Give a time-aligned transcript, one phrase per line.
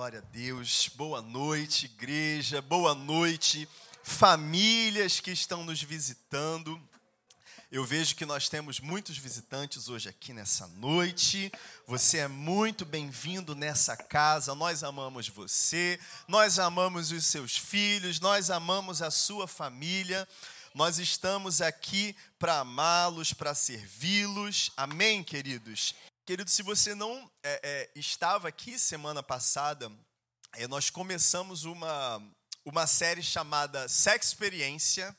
[0.00, 0.88] glória a Deus.
[0.94, 2.62] Boa noite, igreja.
[2.62, 3.68] Boa noite,
[4.02, 6.80] famílias que estão nos visitando.
[7.70, 11.52] Eu vejo que nós temos muitos visitantes hoje aqui nessa noite.
[11.86, 14.54] Você é muito bem-vindo nessa casa.
[14.54, 20.26] Nós amamos você, nós amamos os seus filhos, nós amamos a sua família.
[20.74, 24.72] Nós estamos aqui para amá-los, para servi-los.
[24.78, 25.94] Amém, queridos?
[26.30, 29.90] Querido, se você não é, é, estava aqui semana passada,
[30.52, 32.22] é, nós começamos uma,
[32.64, 35.12] uma série chamada Sex Experiência,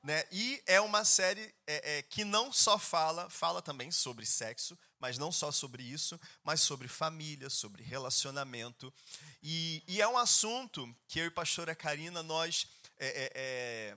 [0.00, 0.22] né?
[0.30, 5.18] e é uma série é, é, que não só fala, fala também sobre sexo, mas
[5.18, 8.94] não só sobre isso, mas sobre família, sobre relacionamento.
[9.42, 13.96] E, e é um assunto que eu e a pastora Karina, nós é,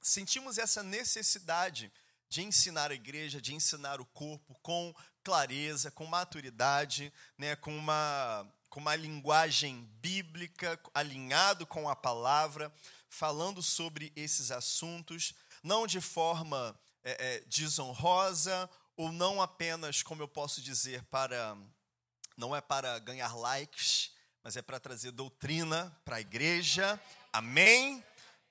[0.00, 1.90] sentimos essa necessidade
[2.30, 8.46] de ensinar a igreja, de ensinar o corpo com clareza, com maturidade, né, com, uma,
[8.68, 12.72] com uma linguagem bíblica, alinhado com a palavra,
[13.08, 20.28] falando sobre esses assuntos, não de forma é, é, desonrosa, ou não apenas, como eu
[20.28, 21.56] posso dizer, para
[22.36, 26.98] não é para ganhar likes, mas é para trazer doutrina para a igreja.
[27.32, 28.02] Amém?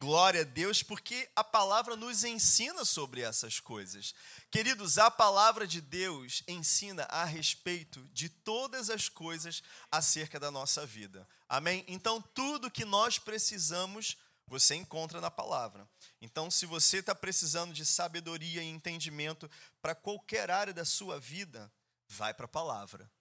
[0.02, 4.16] Glória a Deus, porque a palavra nos ensina sobre essas coisas.
[4.50, 10.86] Queridos, a palavra de Deus ensina a respeito de todas as coisas acerca da nossa
[10.86, 11.28] vida.
[11.50, 11.83] Amém?
[11.86, 14.16] Então, tudo que nós precisamos,
[14.47, 15.86] você encontra na palavra.
[16.22, 21.69] Então, se você está precisando de sabedoria e entendimento para qualquer área da sua vida,
[22.08, 23.11] vai para a palavra.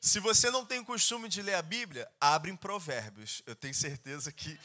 [0.00, 3.42] Se você não tem o costume de ler a Bíblia, abre em Provérbios.
[3.46, 4.58] Eu tenho certeza que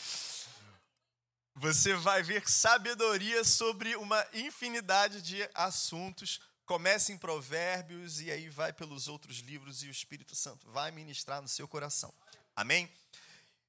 [1.56, 6.40] você vai ver sabedoria sobre uma infinidade de assuntos.
[6.66, 11.42] Comece em Provérbios e aí vai pelos outros livros e o Espírito Santo vai ministrar
[11.42, 12.14] no seu coração.
[12.56, 12.90] Amém?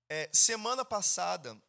[0.09, 1.61] É, semana passada,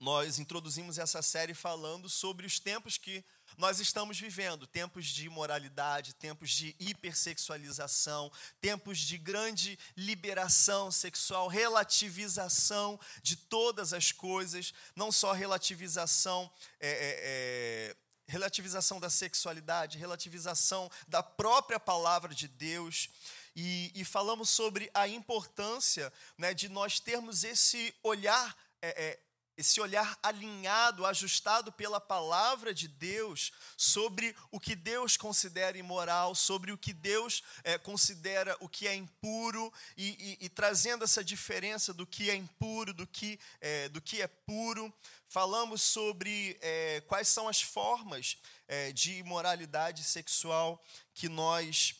[0.00, 3.24] nós introduzimos essa série falando sobre os tempos que
[3.56, 12.98] nós estamos vivendo tempos de imoralidade, tempos de hipersexualização, tempos de grande liberação sexual, relativização
[13.22, 16.50] de todas as coisas, não só relativização.
[16.80, 17.96] É, é, é,
[18.28, 23.08] relativização da sexualidade, relativização da própria palavra de Deus.
[23.54, 29.20] E, e falamos sobre a importância né, de nós termos esse olhar é, é,
[29.56, 36.72] esse olhar alinhado, ajustado pela palavra de Deus sobre o que Deus considera imoral, sobre
[36.72, 41.94] o que Deus é, considera o que é impuro e, e, e, trazendo essa diferença
[41.94, 44.92] do que é impuro, do que é, do que é puro.
[45.28, 48.36] Falamos sobre é, quais são as formas
[48.68, 50.82] é, de imoralidade sexual
[51.14, 51.94] que nós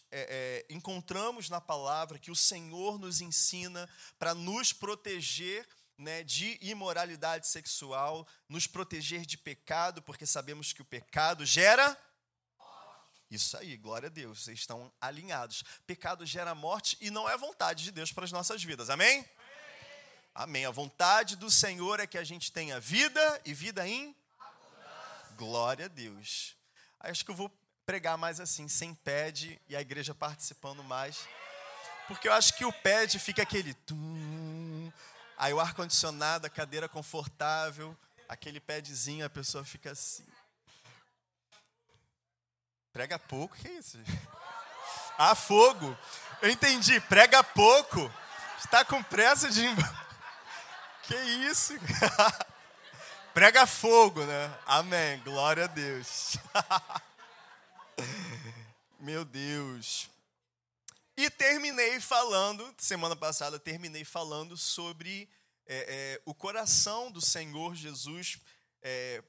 [0.71, 3.89] encontramos na palavra, que o Senhor nos ensina
[4.19, 5.67] para nos proteger
[5.99, 11.97] né, de imoralidade sexual, nos proteger de pecado, porque sabemos que o pecado gera.
[13.31, 15.65] Isso aí, glória a Deus, vocês estão alinhados.
[15.87, 19.29] Pecado gera morte e não é vontade de Deus para as nossas vidas, amém?
[20.35, 20.67] Amém.
[20.67, 24.15] A vontade do Senhor é que a gente tenha vida e vida em
[25.37, 26.57] glória a Deus.
[27.01, 27.51] Acho que eu vou
[27.85, 31.27] pregar mais assim, sem pede e a igreja participando mais.
[32.07, 33.97] Porque eu acho que o pede fica aquele tum,
[35.37, 37.97] Aí o ar-condicionado, a cadeira confortável,
[38.29, 40.27] aquele padzinho, a pessoa fica assim.
[42.93, 43.99] Prega pouco, que é isso?
[45.19, 45.97] Ah, fogo.
[46.41, 48.11] Eu entendi, prega pouco.
[48.59, 49.67] Está com pressa de.
[51.03, 51.75] Que isso?
[53.33, 54.59] Prega fogo, né?
[54.67, 55.21] Amém.
[55.21, 56.39] Glória a Deus.
[58.99, 60.09] Meu Deus.
[61.17, 65.27] E terminei falando, semana passada, terminei falando sobre
[65.67, 68.39] é, é, o coração do Senhor Jesus
[68.83, 69.23] é,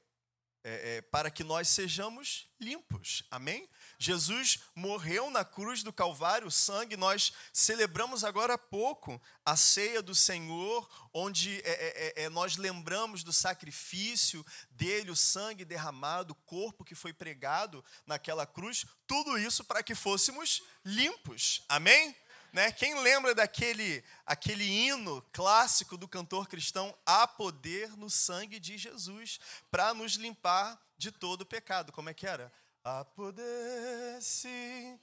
[0.62, 3.22] é, é, para que nós sejamos limpos.
[3.30, 3.66] Amém?
[3.98, 10.00] Jesus morreu na cruz do Calvário, o sangue, nós celebramos agora há pouco a ceia
[10.00, 16.32] do Senhor, onde é, é, é, é, nós lembramos do sacrifício dele, o sangue derramado,
[16.32, 21.64] o corpo que foi pregado naquela cruz, tudo isso para que fôssemos limpos.
[21.68, 22.16] Amém?
[22.52, 22.70] Né?
[22.70, 26.96] Quem lembra daquele aquele hino clássico do cantor cristão?
[27.04, 29.40] Há poder no sangue de Jesus
[29.70, 31.92] para nos limpar de todo o pecado.
[31.92, 32.52] Como é que era?
[32.88, 34.98] A poder se.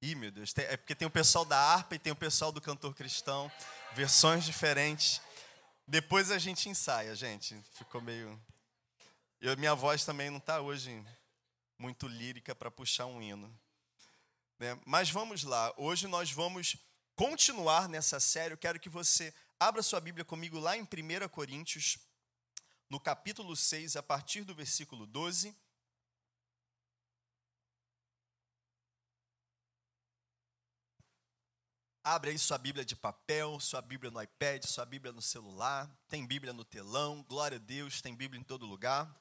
[0.00, 2.62] Ih, meu Deus, é porque tem o pessoal da harpa e tem o pessoal do
[2.62, 3.52] cantor cristão,
[3.92, 5.20] versões diferentes.
[5.86, 7.60] Depois a gente ensaia, gente.
[7.72, 8.40] Ficou meio.
[9.38, 11.04] Eu, minha voz também não está hoje
[11.78, 13.54] muito lírica para puxar um hino.
[14.58, 14.80] Né?
[14.86, 16.78] Mas vamos lá, hoje nós vamos
[17.14, 21.98] continuar nessa série, eu quero que você abra sua Bíblia comigo lá em 1 Coríntios,
[22.88, 25.54] no capítulo 6, a partir do versículo 12.
[32.08, 36.24] Abre aí sua Bíblia de papel, sua Bíblia no iPad, sua Bíblia no celular, tem
[36.24, 39.12] Bíblia no telão, glória a Deus, tem Bíblia em todo lugar.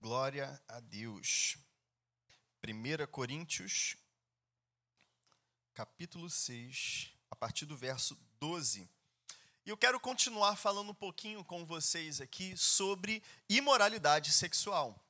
[0.00, 1.58] Glória a Deus.
[2.64, 3.96] 1 Coríntios,
[5.74, 8.88] capítulo 6, a partir do verso 12.
[9.66, 15.01] E eu quero continuar falando um pouquinho com vocês aqui sobre imoralidade sexual.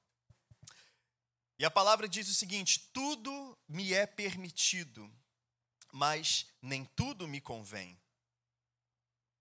[1.62, 5.08] E a palavra diz o seguinte: tudo me é permitido,
[5.92, 7.96] mas nem tudo me convém.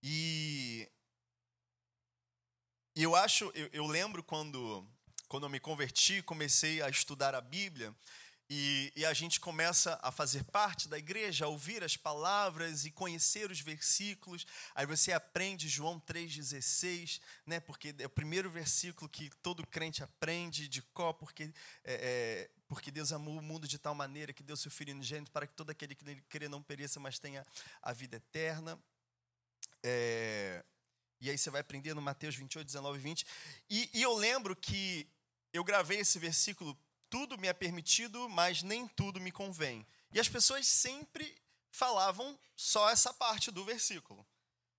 [0.04, 0.88] E
[2.96, 4.88] eu acho, eu, eu lembro quando,
[5.28, 7.92] quando eu me converti, comecei a estudar a Bíblia,
[8.54, 12.92] e, e, a gente começa a fazer parte da igreja, a ouvir as palavras e
[12.92, 14.46] conhecer os versículos.
[14.76, 20.68] Aí você aprende João 3,16, né, porque é o primeiro versículo que todo crente aprende
[20.68, 21.44] de có, porque,
[21.86, 25.32] é, é, porque Deus amou o mundo de tal maneira que deu seu Filho unigênito
[25.32, 27.48] para que todo aquele que nele crê não pereça, mas tenha
[27.82, 28.78] a vida eterna.
[29.82, 30.62] É,
[31.22, 33.26] e aí você vai aprender no Mateus 28, 19 e 20.
[33.70, 35.08] E, e eu lembro que
[35.54, 36.78] eu gravei esse versículo
[37.12, 39.86] tudo me é permitido, mas nem tudo me convém.
[40.14, 41.38] E as pessoas sempre
[41.70, 44.26] falavam só essa parte do versículo.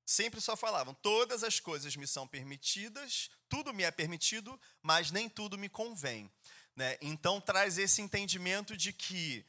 [0.04, 5.28] Sempre só falavam: todas as coisas me são permitidas, tudo me é permitido, mas nem
[5.28, 6.28] tudo me convém.
[6.74, 6.96] Né?
[7.02, 9.44] Então traz esse entendimento de que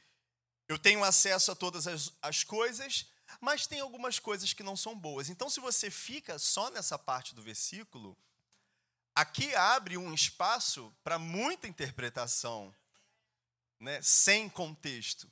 [0.67, 3.05] eu tenho acesso a todas as, as coisas,
[3.39, 5.29] mas tem algumas coisas que não são boas.
[5.29, 8.17] Então, se você fica só nessa parte do versículo,
[9.15, 12.73] Aqui abre um espaço para muita interpretação,
[13.79, 15.31] né, sem contexto.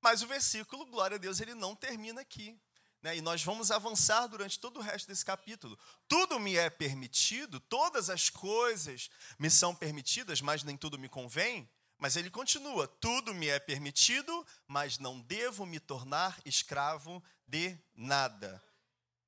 [0.00, 2.58] Mas o versículo, glória a Deus, ele não termina aqui.
[3.02, 5.78] Né, e nós vamos avançar durante todo o resto desse capítulo.
[6.08, 9.08] Tudo me é permitido, todas as coisas
[9.38, 11.68] me são permitidas, mas nem tudo me convém.
[11.98, 18.62] Mas ele continua: tudo me é permitido, mas não devo me tornar escravo de nada.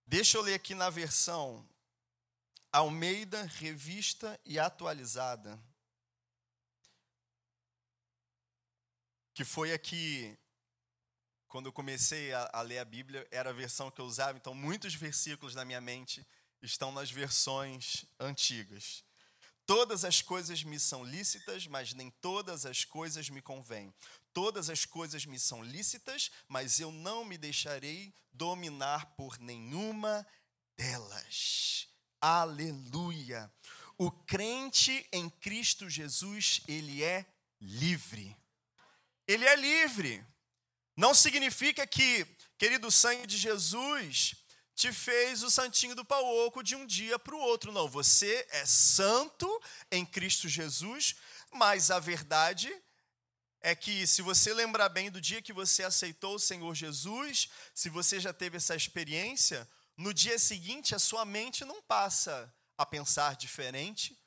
[0.06, 1.69] Deixa eu ler aqui na versão
[2.72, 5.61] Almeida, revista e atualizada.
[9.34, 10.38] Que foi aqui,
[11.49, 14.55] quando eu comecei a, a, ler a Bíblia, era a versão que eu usava, então
[14.55, 16.25] muitos versículos na minha mente
[16.62, 19.02] estão nas versões antigas.
[19.66, 23.93] Todas as coisas me são lícitas, mas nem todas as coisas me convêm.
[24.32, 30.26] Todas as coisas me são lícitas, mas eu não me deixarei dominar por nenhuma
[30.76, 31.89] delas.
[32.20, 33.50] Aleluia.
[33.96, 37.26] O crente em Cristo Jesus, ele é
[37.61, 38.37] livre.
[39.26, 40.25] Ele é livre.
[40.96, 42.26] Não significa que,
[42.58, 44.34] querido sangue de Jesus,
[44.75, 47.72] te fez o santinho do pau oco de um dia para o outro.
[47.72, 49.46] Não, você é santo
[49.90, 51.16] em Cristo Jesus,
[51.52, 52.75] mas a verdade
[53.61, 57.90] é que se você lembrar bem do dia que você aceitou o Senhor Jesus, se
[57.90, 59.69] você já teve essa experiência,
[60.00, 64.19] no dia seguinte a sua mente não passa a pensar diferente,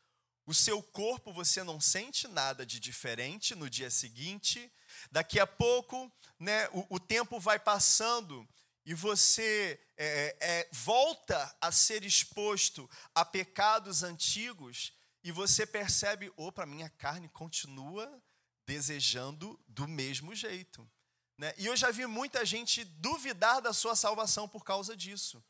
[0.46, 4.72] o seu corpo você não sente nada de diferente no dia seguinte.
[5.10, 8.48] Daqui a pouco, né, o, o tempo vai passando
[8.86, 16.68] e você é, é, volta a ser exposto a pecados antigos e você percebe, opa,
[16.68, 18.22] minha carne continua
[18.68, 20.88] desejando do mesmo jeito.
[21.36, 21.51] Né?
[21.58, 25.44] E eu já vi muita gente duvidar da sua salvação por causa disso.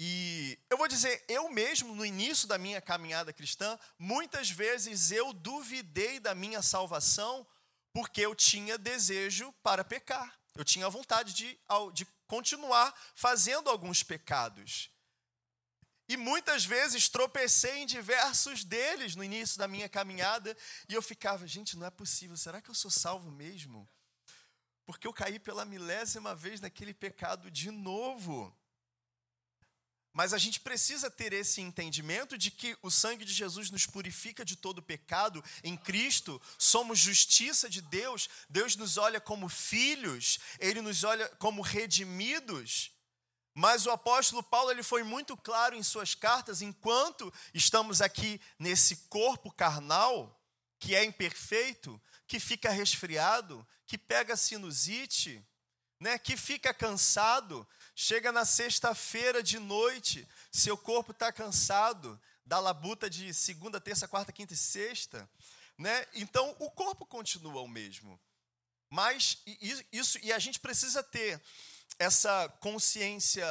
[0.00, 5.32] E eu vou dizer, eu mesmo, no início da minha caminhada cristã, muitas vezes eu
[5.32, 7.44] duvidei da minha salvação
[7.92, 10.38] porque eu tinha desejo para pecar.
[10.54, 11.58] Eu tinha vontade de,
[11.92, 14.88] de continuar fazendo alguns pecados.
[16.08, 20.56] E muitas vezes tropecei em diversos deles no início da minha caminhada
[20.88, 23.88] e eu ficava, gente, não é possível, será que eu sou salvo mesmo?
[24.86, 28.56] Porque eu caí pela milésima vez naquele pecado de novo.
[30.18, 34.44] Mas a gente precisa ter esse entendimento de que o sangue de Jesus nos purifica
[34.44, 35.44] de todo pecado.
[35.62, 38.28] Em Cristo, somos justiça de Deus.
[38.48, 42.90] Deus nos olha como filhos, ele nos olha como redimidos.
[43.54, 48.96] Mas o apóstolo Paulo ele foi muito claro em suas cartas, enquanto estamos aqui nesse
[49.08, 50.36] corpo carnal,
[50.80, 55.40] que é imperfeito, que fica resfriado, que pega sinusite,
[56.00, 57.66] né, que fica cansado,
[58.00, 64.30] Chega na sexta-feira de noite, seu corpo está cansado da labuta de segunda, terça, quarta,
[64.30, 65.28] quinta e sexta,
[65.76, 66.06] né?
[66.14, 68.16] Então o corpo continua o mesmo.
[68.88, 69.42] Mas
[69.90, 71.42] isso, e a gente precisa ter
[71.98, 73.44] essa consciência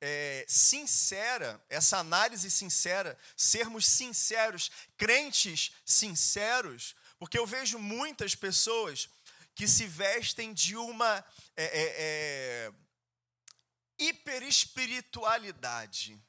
[0.00, 9.08] é, sincera, essa análise sincera, sermos sinceros, crentes sinceros, porque eu vejo muitas pessoas
[9.56, 11.24] que se vestem de uma
[11.56, 12.72] é, é, é
[14.00, 16.20] hiperespiritualidade.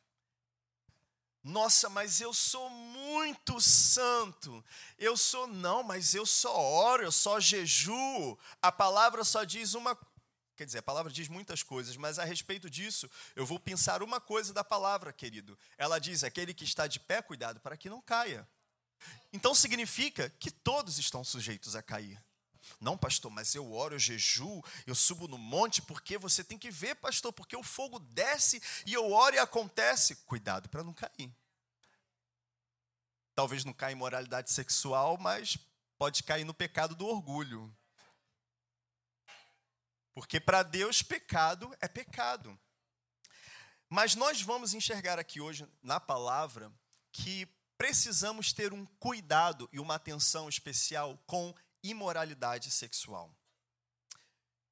[1.43, 4.63] Nossa, mas eu sou muito santo.
[4.97, 8.37] Eu sou, não, mas eu só oro, eu só jejuo.
[8.61, 9.97] A palavra só diz uma
[10.61, 14.21] Quer dizer, a palavra diz muitas coisas, mas a respeito disso, eu vou pensar uma
[14.21, 15.57] coisa da palavra, querido.
[15.75, 18.47] Ela diz: aquele que está de pé, cuidado para que não caia.
[19.33, 22.23] Então significa que todos estão sujeitos a cair.
[22.79, 26.71] Não, pastor, mas eu oro, eu jejuo, eu subo no monte, porque você tem que
[26.71, 30.15] ver, pastor, porque o fogo desce e eu oro e acontece.
[30.25, 31.31] Cuidado para não cair.
[33.33, 35.57] Talvez não caia em moralidade sexual, mas
[35.97, 37.73] pode cair no pecado do orgulho.
[40.13, 42.59] Porque para Deus, pecado é pecado.
[43.89, 46.71] Mas nós vamos enxergar aqui hoje, na palavra,
[47.11, 47.45] que
[47.77, 53.33] precisamos ter um cuidado e uma atenção especial com imoralidade sexual.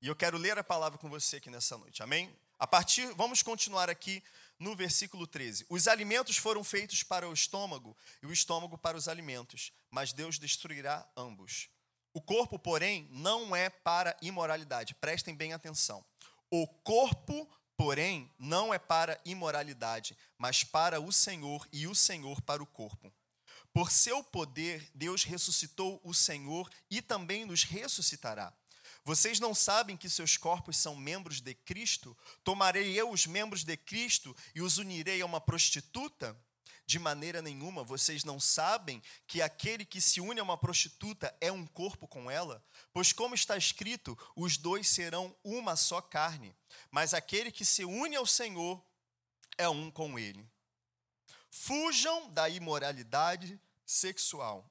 [0.01, 2.33] E eu quero ler a palavra com você aqui nessa noite, amém?
[2.57, 4.23] A partir, vamos continuar aqui
[4.59, 5.65] no versículo 13.
[5.69, 10.37] Os alimentos foram feitos para o estômago e o estômago para os alimentos, mas Deus
[10.37, 11.69] destruirá ambos.
[12.13, 14.95] O corpo, porém, não é para imoralidade.
[14.95, 16.03] Prestem bem atenção.
[16.49, 22.61] O corpo, porém, não é para imoralidade, mas para o Senhor e o Senhor para
[22.61, 23.13] o corpo.
[23.73, 28.53] Por seu poder, Deus ressuscitou o Senhor e também nos ressuscitará.
[29.03, 32.17] Vocês não sabem que seus corpos são membros de Cristo?
[32.43, 36.37] Tomarei eu os membros de Cristo e os unirei a uma prostituta?
[36.85, 41.51] De maneira nenhuma, vocês não sabem que aquele que se une a uma prostituta é
[41.51, 42.65] um corpo com ela?
[42.91, 46.55] Pois, como está escrito, os dois serão uma só carne.
[46.89, 48.83] Mas aquele que se une ao Senhor
[49.55, 50.43] é um com ele.
[51.49, 54.69] Fujam da imoralidade sexual.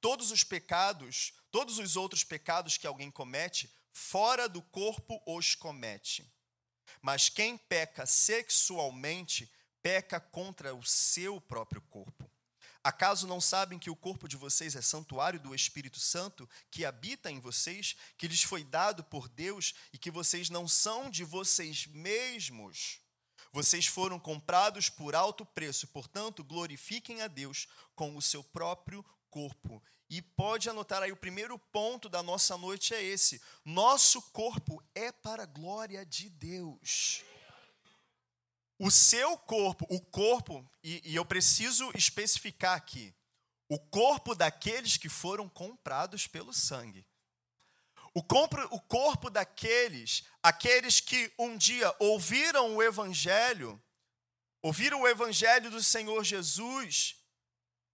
[0.00, 6.30] Todos os pecados, todos os outros pecados que alguém comete, fora do corpo os comete.
[7.00, 9.50] Mas quem peca sexualmente,
[9.82, 12.30] peca contra o seu próprio corpo.
[12.84, 17.30] Acaso não sabem que o corpo de vocês é santuário do Espírito Santo que habita
[17.30, 21.86] em vocês, que lhes foi dado por Deus e que vocês não são de vocês
[21.86, 23.01] mesmos?
[23.52, 29.82] Vocês foram comprados por alto preço, portanto, glorifiquem a Deus com o seu próprio corpo.
[30.08, 35.12] E pode anotar aí, o primeiro ponto da nossa noite é esse: nosso corpo é
[35.12, 37.22] para a glória de Deus.
[38.78, 43.14] O seu corpo, o corpo, e, e eu preciso especificar aqui,
[43.68, 47.06] o corpo daqueles que foram comprados pelo sangue.
[48.14, 53.82] O, corpo daqueles, aqueles que um dia ouviram o Evangelho,
[54.60, 57.16] ouviram o Evangelho do Senhor Jesus,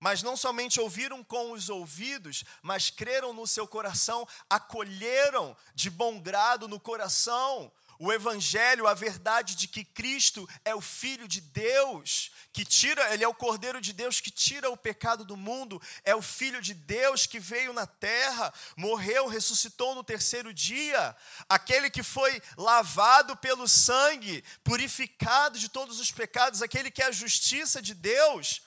[0.01, 6.21] mas não somente ouviram com os ouvidos, mas creram no seu coração, acolheram de bom
[6.21, 12.31] grado no coração o evangelho, a verdade de que Cristo é o filho de Deus,
[12.53, 16.15] que tira, ele é o cordeiro de Deus que tira o pecado do mundo, é
[16.15, 21.17] o filho de Deus que veio na terra, morreu, ressuscitou no terceiro dia,
[21.49, 27.13] aquele que foi lavado pelo sangue, purificado de todos os pecados, aquele que é a
[27.13, 28.63] justiça de Deus.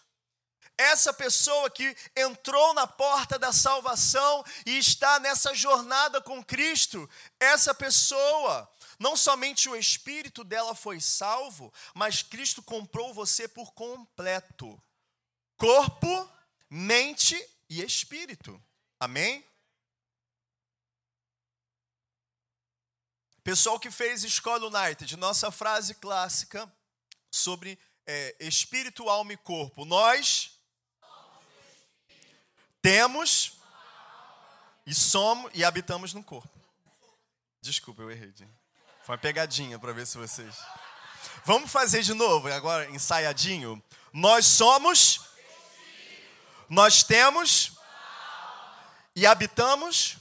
[0.77, 7.07] Essa pessoa que entrou na porta da salvação e está nessa jornada com Cristo,
[7.39, 8.67] essa pessoa
[9.01, 14.79] não somente o espírito dela foi salvo, mas Cristo comprou você por completo.
[15.57, 16.29] Corpo,
[16.69, 17.35] mente
[17.67, 18.63] e espírito.
[18.99, 19.43] Amém?
[23.43, 26.71] Pessoal que fez Escola United, nossa frase clássica
[27.31, 29.83] sobre é, espírito, alma e corpo.
[29.83, 30.59] Nós
[32.83, 33.53] temos
[34.85, 36.53] e somos e habitamos no corpo.
[37.63, 38.31] Desculpa, eu errei.
[38.35, 38.60] Gente.
[39.03, 40.55] Foi uma pegadinha para ver se vocês.
[41.43, 43.81] Vamos fazer de novo, agora ensaiadinho.
[44.13, 45.21] Nós somos,
[46.69, 47.71] nós temos
[49.15, 50.17] e habitamos.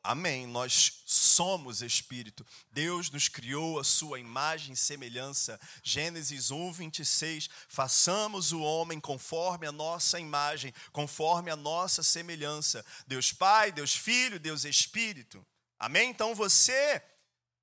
[0.00, 0.46] Amém.
[0.46, 2.46] Nós somos espírito.
[2.70, 5.58] Deus nos criou a sua imagem e semelhança.
[5.82, 7.50] Gênesis 1, 26.
[7.68, 12.86] Façamos o homem conforme a nossa imagem, conforme a nossa semelhança.
[13.08, 15.44] Deus Pai, Deus Filho, Deus Espírito.
[15.76, 16.10] Amém?
[16.10, 17.02] Então você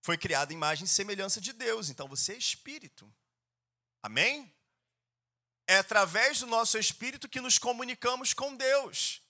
[0.04, 3.12] foi criado em imagem e semelhança de Deus, então você é espírito.
[4.04, 4.54] Amém?
[5.66, 9.24] É através do nosso espírito que nos comunicamos com Deus.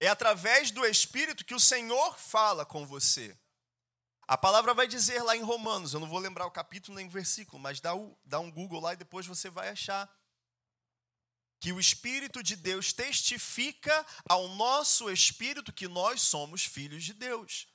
[0.00, 3.36] É através do Espírito que o Senhor fala com você.
[4.28, 7.10] A palavra vai dizer lá em Romanos, eu não vou lembrar o capítulo nem o
[7.10, 10.08] versículo, mas dá, o, dá um Google lá e depois você vai achar.
[11.60, 17.66] Que o Espírito de Deus testifica ao nosso espírito que nós somos filhos de Deus.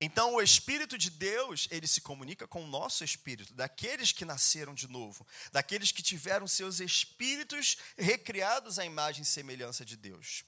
[0.00, 4.74] Então, o Espírito de Deus, ele se comunica com o nosso espírito, daqueles que nasceram
[4.74, 10.42] de novo, daqueles que tiveram seus espíritos recriados à imagem e semelhança de Deus.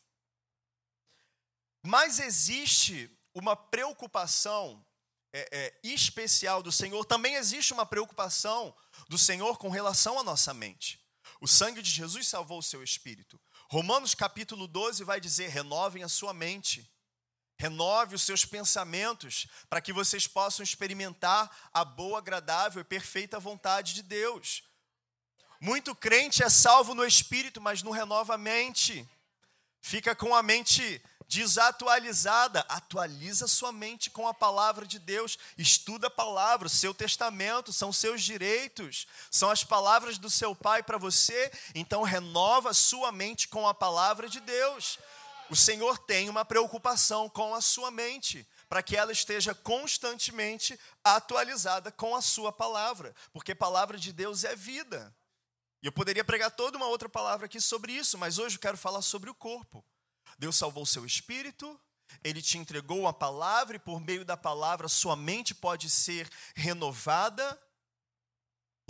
[1.85, 4.83] Mas existe uma preocupação
[5.35, 8.75] é, é, especial do Senhor, também existe uma preocupação
[9.09, 11.01] do Senhor com relação à nossa mente.
[11.41, 13.41] O sangue de Jesus salvou o seu espírito.
[13.69, 16.89] Romanos capítulo 12 vai dizer: renovem a sua mente
[17.63, 23.95] Renove os seus pensamentos para que vocês possam experimentar a boa, agradável e perfeita vontade
[23.95, 24.65] de Deus.
[25.61, 29.09] Muito crente é salvo no espírito, mas não renova a mente.
[29.81, 32.67] Fica com a mente desatualizada.
[32.69, 35.39] Atualiza sua mente com a palavra de Deus.
[35.57, 40.83] Estuda a palavra, o seu testamento, são seus direitos, são as palavras do seu pai
[40.83, 41.53] para você.
[41.77, 44.99] Então renova sua mente com a palavra de Deus.
[45.53, 51.93] O Senhor tem uma preocupação com a sua mente, para que ela esteja constantemente atualizada
[51.93, 55.15] com a sua palavra, porque palavra de Deus é vida.
[55.83, 58.79] E eu poderia pregar toda uma outra palavra aqui sobre isso, mas hoje eu quero
[58.79, 59.85] falar sobre o corpo.
[60.39, 61.79] Deus salvou seu espírito,
[62.25, 67.61] ele te entregou a palavra e por meio da palavra sua mente pode ser renovada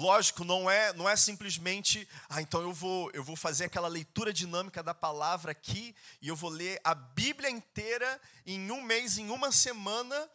[0.02, 4.32] Lógico, não é, não é simplesmente, ah, então eu vou, eu vou fazer aquela leitura
[4.32, 9.30] dinâmica da palavra aqui e eu vou ler a Bíblia inteira em um mês, em
[9.30, 10.28] uma semana,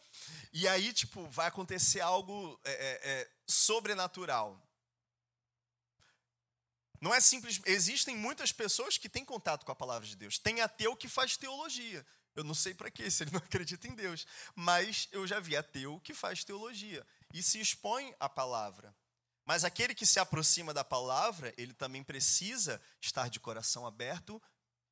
[0.54, 4.58] e aí, tipo, vai acontecer algo é, é, é sobrenatural.
[7.02, 7.60] Não é simples.
[7.66, 10.40] Existem muitas pessoas que têm contato com a palavra de Deus.
[10.40, 12.06] Tem ateu que faz teologia.
[12.34, 14.26] Eu não sei para quê, se ele não acredita em Deus.
[14.56, 18.96] Mas eu já vi ateu que faz teologia e se expõe à palavra.
[19.48, 24.42] Mas aquele que se aproxima da palavra, ele também precisa estar de coração aberto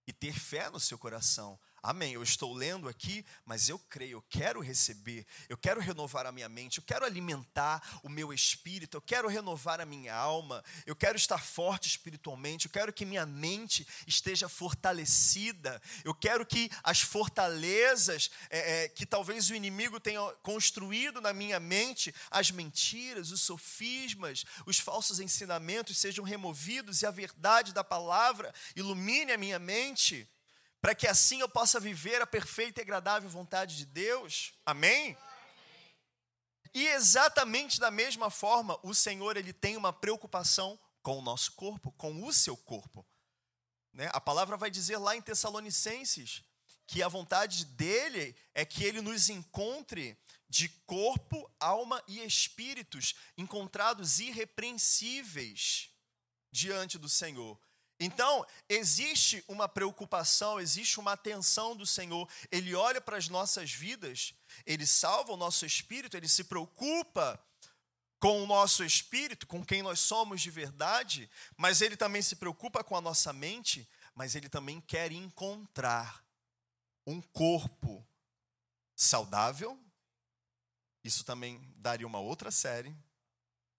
[0.07, 2.13] e ter fé no seu coração, Amém.
[2.13, 6.49] Eu estou lendo aqui, mas eu creio, eu quero receber, eu quero renovar a minha
[6.49, 11.15] mente, eu quero alimentar o meu espírito, eu quero renovar a minha alma, eu quero
[11.15, 18.31] estar forte espiritualmente, eu quero que minha mente esteja fortalecida, eu quero que as fortalezas
[18.49, 24.43] é, é, que talvez o inimigo tenha construído na minha mente, as mentiras, os sofismas,
[24.65, 30.27] os falsos ensinamentos sejam removidos e a verdade da palavra ilumine a minha mente
[30.85, 34.53] para que assim eu possa viver a perfeita e agradável vontade de Deus.
[34.63, 35.17] Amém?
[36.75, 41.91] E exatamente da mesma forma, o Senhor ele tem uma preocupação com o nosso corpo,
[41.93, 43.03] com o seu corpo.
[43.91, 44.11] Né?
[44.13, 46.43] A palavra vai dizer lá em Tessalonicenses
[46.85, 50.15] que a vontade dele é que ele nos encontre
[50.47, 55.89] de corpo, alma e espíritos encontrados irrepreensíveis
[56.51, 57.59] diante do Senhor.
[57.99, 62.29] Então, existe uma preocupação, existe uma atenção do Senhor.
[62.51, 64.33] Ele olha para as nossas vidas,
[64.65, 67.41] ele salva o nosso espírito, ele se preocupa
[68.19, 72.83] com o nosso espírito, com quem nós somos de verdade, mas ele também se preocupa
[72.83, 76.25] com a nossa mente, mas ele também quer encontrar
[77.05, 78.05] um corpo
[78.95, 79.79] saudável.
[81.03, 82.95] Isso também daria uma outra série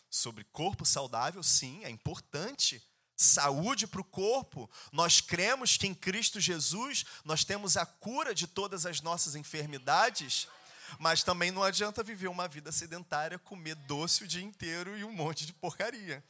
[0.09, 2.83] sobre corpo saudável, sim, é importante
[3.17, 4.71] saúde para o corpo.
[4.93, 10.47] Nós cremos que em Cristo Jesus nós temos a cura de todas as nossas enfermidades,
[10.99, 15.13] mas também não adianta viver uma vida sedentária, comer doce o dia inteiro e um
[15.13, 16.23] monte de porcaria.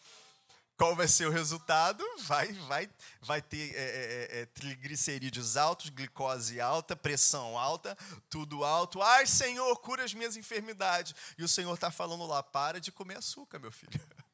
[0.76, 2.04] Qual vai ser o resultado?
[2.24, 2.90] Vai, vai,
[3.22, 7.96] vai ter é, é, é, é triglicerídeos altos, glicose alta, pressão alta,
[8.28, 9.00] tudo alto.
[9.00, 11.14] Ai, Senhor, cura as minhas enfermidades.
[11.38, 13.90] E o Senhor está falando lá: para de comer açúcar, meu filho.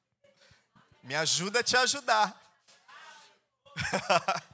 [1.02, 2.40] Me ajuda a te ajudar.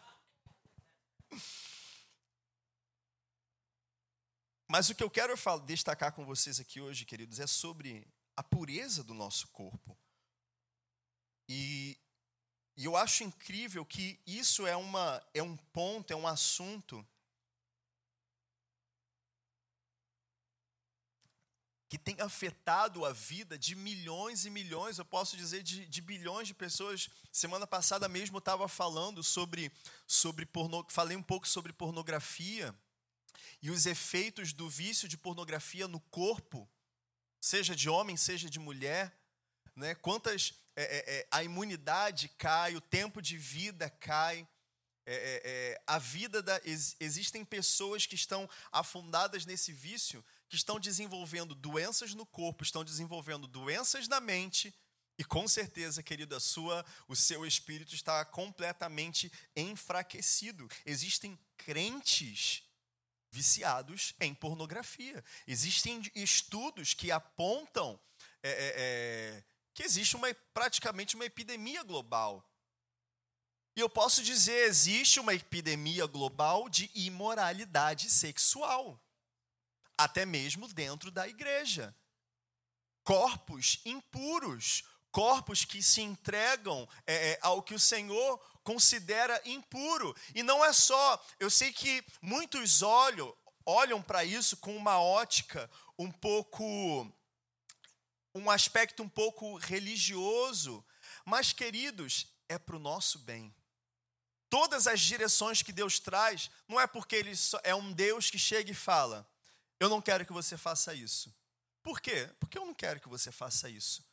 [4.67, 5.35] Mas o que eu quero
[5.67, 9.99] destacar com vocês aqui hoje, queridos, é sobre a pureza do nosso corpo.
[11.49, 11.99] E,
[12.77, 17.07] e eu acho incrível que isso é, uma, é um ponto, é um assunto
[21.89, 26.47] que tem afetado a vida de milhões e milhões, eu posso dizer de, de bilhões
[26.47, 27.09] de pessoas.
[27.33, 29.73] Semana passada mesmo estava falando sobre,
[30.07, 32.75] sobre porno, falei um pouco sobre pornografia
[33.63, 36.69] e os efeitos do vício de pornografia no corpo,
[37.41, 39.17] seja de homem, seja de mulher,
[39.75, 39.95] né?
[39.95, 44.47] Quantas é, é, é a imunidade cai, o tempo de vida cai.
[45.07, 46.61] é, é, é, a vida da.
[46.67, 52.85] Ex, existem pessoas que estão afundadas nesse vício, que estão desenvolvendo doenças no corpo, estão
[52.85, 54.75] desenvolvendo doenças na mente,
[55.19, 60.69] e com certeza, querido, a sua, o seu espírito está completamente enfraquecido.
[60.87, 62.63] Existem crentes
[63.33, 65.25] viciados em pornografia.
[65.45, 68.01] Existem estudos que apontam
[68.43, 72.49] é, é, é, que existe uma, praticamente uma epidemia global.
[73.75, 79.01] E eu posso dizer, existe uma epidemia global de imoralidade sexual,
[79.99, 81.95] até mesmo dentro da igreja.
[83.03, 90.15] Corpos impuros, corpos que se entregam é, é ao que o Senhor considera impuro.
[90.35, 95.69] E não é só, eu sei que muitos olham, olham para isso com uma ótica
[95.99, 97.13] um pouco
[98.35, 100.85] um aspecto um pouco religioso,
[101.25, 103.53] mas queridos, é para o nosso bem.
[104.49, 107.33] Todas as direções que Deus traz, não é porque Ele
[107.65, 109.29] é um Deus que chega e fala:
[109.81, 111.35] Eu não quero que você faça isso.
[111.83, 112.29] Por quê?
[112.41, 114.09] Porque eu não quero que você faça isso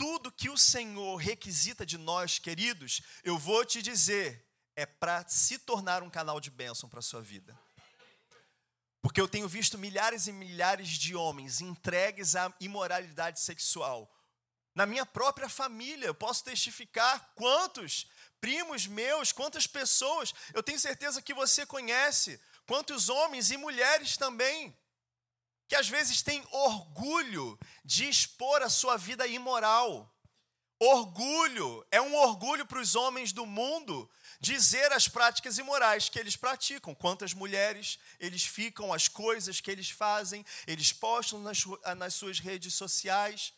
[0.00, 4.42] tudo que o Senhor requisita de nós, queridos, eu vou te dizer,
[4.74, 7.54] é para se tornar um canal de bênção para a sua vida.
[9.02, 14.10] Porque eu tenho visto milhares e milhares de homens entregues à imoralidade sexual.
[14.74, 18.06] Na minha própria família, eu posso testificar quantos
[18.40, 24.74] primos meus, quantas pessoas, eu tenho certeza que você conhece, quantos homens e mulheres também
[25.70, 30.12] que às vezes tem orgulho de expor a sua vida imoral.
[30.80, 36.34] Orgulho, é um orgulho para os homens do mundo dizer as práticas imorais que eles
[36.34, 36.92] praticam.
[36.92, 41.62] Quantas mulheres eles ficam, as coisas que eles fazem, eles postam nas,
[41.96, 43.54] nas suas redes sociais.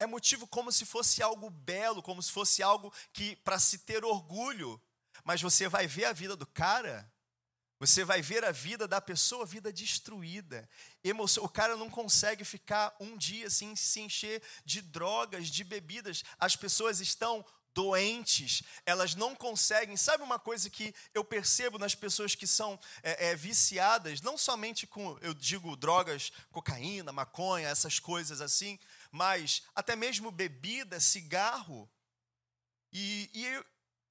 [0.00, 4.04] É motivo como se fosse algo belo, como se fosse algo que para se ter
[4.04, 4.82] orgulho.
[5.22, 7.08] Mas você vai ver a vida do cara,
[7.78, 10.68] você vai ver a vida da pessoa, vida destruída.
[11.40, 16.22] O cara não consegue ficar um dia sem se encher de drogas, de bebidas.
[16.38, 17.44] As pessoas estão
[17.76, 19.98] doentes, elas não conseguem.
[19.98, 24.86] Sabe uma coisa que eu percebo nas pessoas que são é, é, viciadas, não somente
[24.86, 28.78] com, eu digo, drogas, cocaína, maconha, essas coisas assim,
[29.12, 31.86] mas até mesmo bebida, cigarro.
[32.90, 33.64] E, e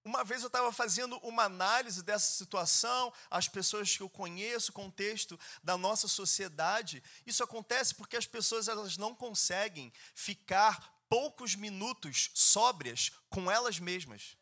[0.06, 5.38] uma vez eu estava fazendo uma análise dessa situação, as pessoas que eu conheço, contexto
[5.64, 7.04] da nossa sociedade.
[7.26, 14.38] Isso acontece porque as pessoas elas não conseguem ficar poucos minutos sóbrias com elas mesmas.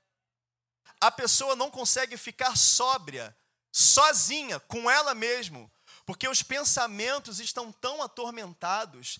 [0.99, 3.35] A pessoa não consegue ficar sóbria,
[3.71, 5.71] sozinha, com ela mesma,
[6.05, 9.19] porque os pensamentos estão tão atormentados,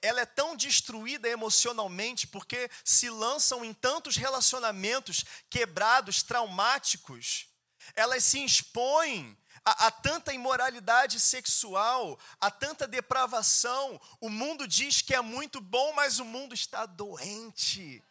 [0.00, 7.46] ela é tão destruída emocionalmente, porque se lançam em tantos relacionamentos quebrados, traumáticos,
[7.94, 14.00] elas se expõem a, a, tanta imoralidade sexual, a tanta depravação.
[14.20, 18.02] O mundo diz que é muito bom, mas o mundo está doente.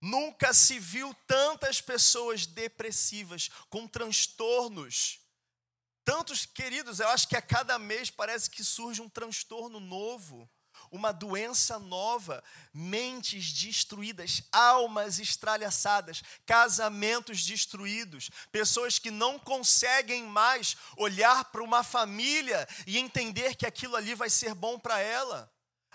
[0.00, 5.25] Nunca se viu tantas pessoas depressivas, com transtornos
[6.06, 10.48] Tantos queridos, eu acho que a cada mês parece que surge um transtorno novo,
[10.88, 21.46] uma doença nova, mentes destruídas, almas estralhaçadas, casamentos destruídos, pessoas que não conseguem mais olhar
[21.46, 25.52] para uma família e entender que aquilo ali vai ser bom para ela.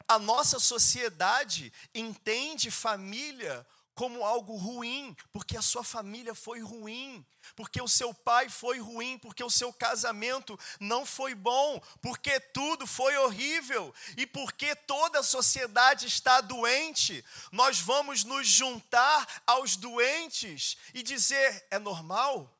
[0.10, 3.66] A nossa sociedade entende família
[4.02, 7.24] como algo ruim, porque a sua família foi ruim,
[7.56, 12.88] porque o seu pai foi ruim, porque o seu casamento não foi bom, porque tudo
[12.88, 20.78] foi horrível e porque toda a sociedade está doente, nós vamos nos juntar aos doentes
[20.96, 22.52] e dizer: é normal?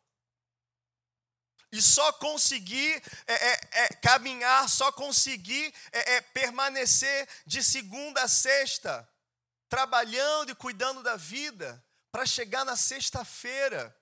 [1.72, 8.28] E só conseguir é, é, é, caminhar, só conseguir é, é, permanecer de segunda a
[8.28, 9.10] sexta
[9.72, 11.82] trabalhando e cuidando da vida,
[12.12, 13.98] para chegar na sexta-feira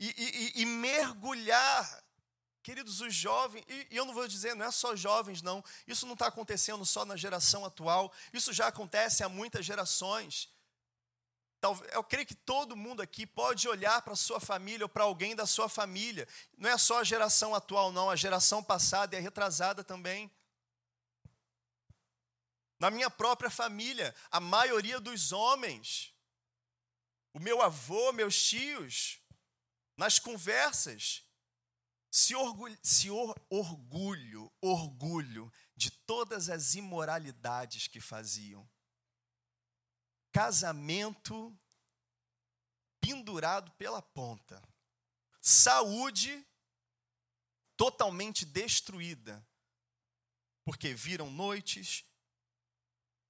[0.00, 0.08] e,
[0.56, 2.04] e, e, mergulhar.
[2.64, 6.04] Queridos, os jovens, e, e eu não vou dizer, não é só jovens, não, isso
[6.04, 10.50] não está acontecendo só na geração atual, isso já acontece há muitas gerações.
[11.92, 15.36] Eu creio que todo mundo aqui pode olhar para a sua família ou para alguém
[15.36, 16.26] da sua família.
[16.58, 20.28] Não é só a geração atual, não, a geração passada e a retrasada também.
[22.78, 26.14] Na minha própria família, a maioria dos homens,
[27.32, 29.20] o meu avô, meus tios,
[29.96, 31.22] nas conversas,
[32.10, 38.66] se, orgulho, se or, orgulho, orgulho de todas as imoralidades que faziam.
[40.32, 41.54] Casamento
[43.00, 44.62] pendurado pela ponta.
[45.42, 46.42] Saúde
[47.76, 49.46] totalmente destruída,
[50.64, 52.05] porque viram noites,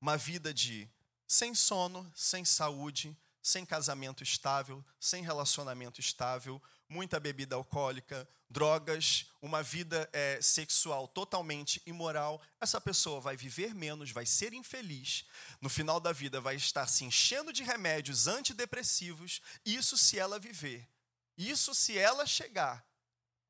[0.01, 0.89] uma vida de
[1.27, 9.63] sem sono, sem saúde, sem casamento estável, sem relacionamento estável, muita bebida alcoólica, drogas, uma
[9.63, 15.25] vida é, sexual totalmente imoral, essa pessoa vai viver menos, vai ser infeliz,
[15.61, 20.89] no final da vida vai estar se enchendo de remédios antidepressivos, isso se ela viver,
[21.37, 22.85] isso se ela chegar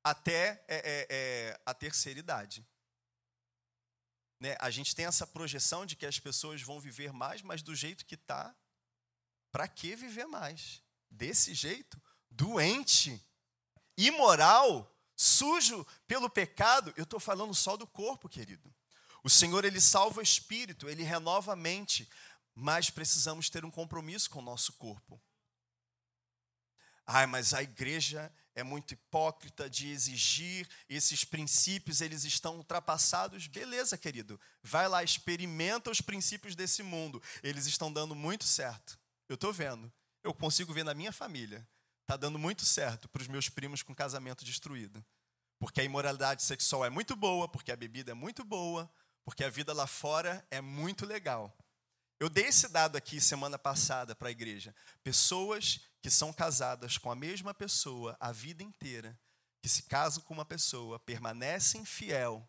[0.05, 2.67] até é, é, é a terceira idade.
[4.39, 4.57] Né?
[4.61, 8.05] A gente tem essa projeção de que as pessoas vão viver mais, mas do jeito
[8.05, 8.55] que está,
[9.51, 10.83] para que viver mais?
[11.11, 13.25] Desse jeito, doente,
[13.97, 18.75] imoral, sujo pelo pecado, eu estou falando só do corpo, querido.
[19.25, 22.09] O Senhor, Ele salva o espírito, Ele renova a mente,
[22.55, 25.21] mas precisamos ter um compromisso com o nosso corpo.
[27.07, 33.47] Ai, mas a igreja é muito hipócrita de exigir esses princípios, eles estão ultrapassados.
[33.47, 34.41] Beleza, querido.
[34.63, 37.23] Vai lá, experimenta os princípios desse mundo.
[37.43, 38.99] Eles estão dando muito certo.
[39.29, 39.93] Eu estou vendo.
[40.25, 41.69] Eu consigo ver na minha família.
[42.01, 45.05] Está dando muito certo para os meus primos com casamento destruído.
[45.59, 48.91] Porque a imoralidade sexual é muito boa, porque a bebida é muito boa,
[49.23, 51.55] porque a vida lá fora é muito legal.
[52.19, 54.75] Eu dei esse dado aqui semana passada para a igreja.
[55.05, 59.19] Pessoas que são casadas com a mesma pessoa a vida inteira,
[59.61, 62.49] que se casam com uma pessoa, permanecem fiel,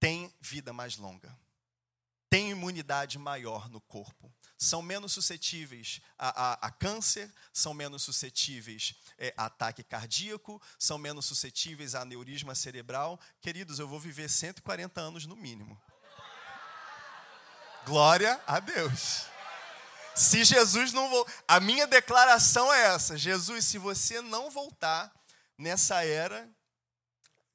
[0.00, 1.38] têm vida mais longa,
[2.30, 8.94] têm imunidade maior no corpo, são menos suscetíveis a, a, a câncer, são menos suscetíveis
[9.18, 13.20] é, a ataque cardíaco, são menos suscetíveis a aneurisma cerebral.
[13.42, 15.78] Queridos, eu vou viver 140 anos no mínimo.
[17.84, 19.33] Glória a Deus.
[20.14, 25.12] Se Jesus não voltar, a minha declaração é essa: Jesus, se você não voltar
[25.58, 26.48] nessa era,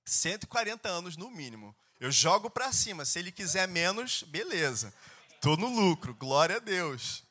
[0.06, 1.76] 140 anos no mínimo.
[2.00, 3.06] Eu jogo para cima.
[3.06, 4.94] Se ele quiser menos, beleza.
[5.36, 7.24] Estou no lucro, glória a Deus.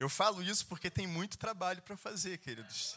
[0.00, 2.96] Eu falo isso porque tem muito trabalho para fazer, queridos.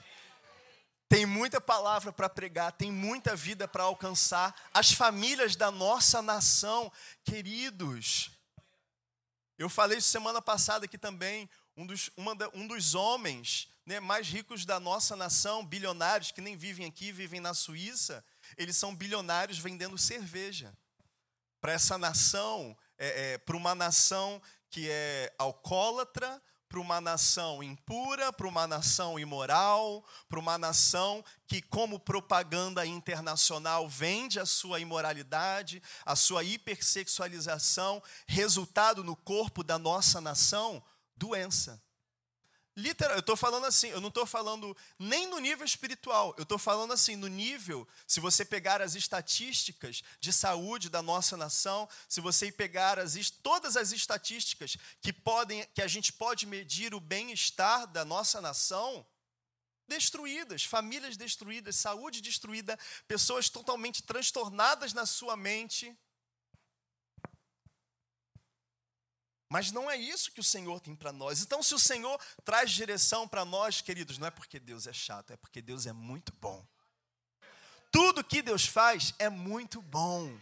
[1.10, 4.56] Tem muita palavra para pregar, tem muita vida para alcançar.
[4.74, 6.92] As famílias da nossa nação,
[7.24, 8.32] queridos.
[9.58, 11.50] Eu falei semana passada aqui também.
[11.78, 12.10] Um dos,
[12.54, 17.40] um dos homens né, mais ricos da nossa nação, bilionários, que nem vivem aqui, vivem
[17.40, 18.24] na Suíça,
[18.58, 20.74] eles são bilionários vendendo cerveja.
[21.60, 28.32] Para essa nação é, é, para uma nação que é alcoólatra, para uma nação impura,
[28.32, 35.84] para uma nação imoral, para uma nação que, como propaganda internacional, vende a sua imoralidade,
[36.06, 40.82] a sua hipersexualização, resultado no corpo da nossa nação,
[41.18, 41.84] doença.
[42.76, 46.58] Literal, eu estou falando assim, eu não estou falando nem no nível espiritual, eu estou
[46.58, 52.22] falando assim, no nível, se você pegar as estatísticas de saúde da nossa nação, se
[52.22, 57.88] você pegar as, todas as estatísticas que, podem, que a gente pode medir o bem-estar
[57.88, 59.06] da nossa nação,
[59.86, 65.94] destruídas, famílias destruídas, saúde destruída, pessoas totalmente transtornadas na sua mente.
[69.52, 71.42] Mas não é isso que o Senhor tem para nós.
[71.42, 75.32] Então, se o Senhor traz direção para nós, queridos, não é porque Deus é chato,
[75.32, 76.66] é porque Deus é muito bom.
[77.92, 80.40] Tudo que Deus faz é muito bom.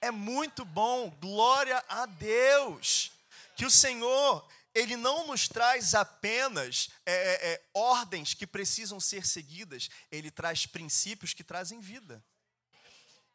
[0.00, 1.10] É muito bom.
[1.20, 3.10] Glória a Deus.
[3.56, 9.26] Que o Senhor, Ele não nos traz apenas é, é, é ordens que precisam ser
[9.26, 12.24] seguidas, Ele traz princípios que trazem vida.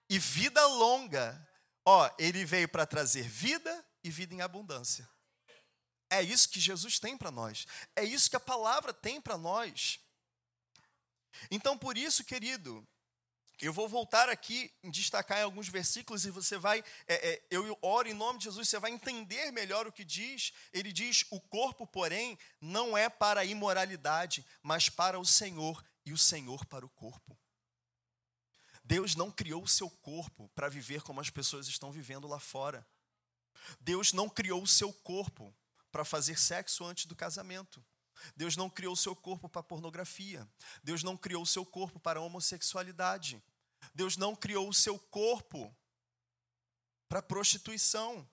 [0.09, 1.45] E vida longa.
[1.83, 5.07] Ó, Ele veio para trazer vida e vida em abundância.
[6.09, 7.67] É isso que Jesus tem para nós.
[7.95, 9.99] É isso que a palavra tem para nós.
[11.51, 12.85] Então, por isso, querido,
[13.61, 18.07] eu vou voltar aqui destacar em alguns versículos e você vai, é, é, eu oro
[18.07, 20.51] em nome de Jesus, você vai entender melhor o que diz.
[20.73, 26.11] Ele diz: o corpo, porém, não é para a imoralidade, mas para o Senhor, e
[26.11, 27.37] o Senhor para o corpo.
[28.83, 32.87] Deus não criou o seu corpo para viver como as pessoas estão vivendo lá fora.
[33.79, 35.53] Deus não criou o seu corpo
[35.91, 37.83] para fazer sexo antes do casamento.
[38.35, 40.47] Deus não criou o seu corpo para pornografia.
[40.83, 43.41] Deus não criou o seu corpo para homossexualidade.
[43.93, 45.73] Deus não criou o seu corpo
[47.07, 48.27] para prostituição.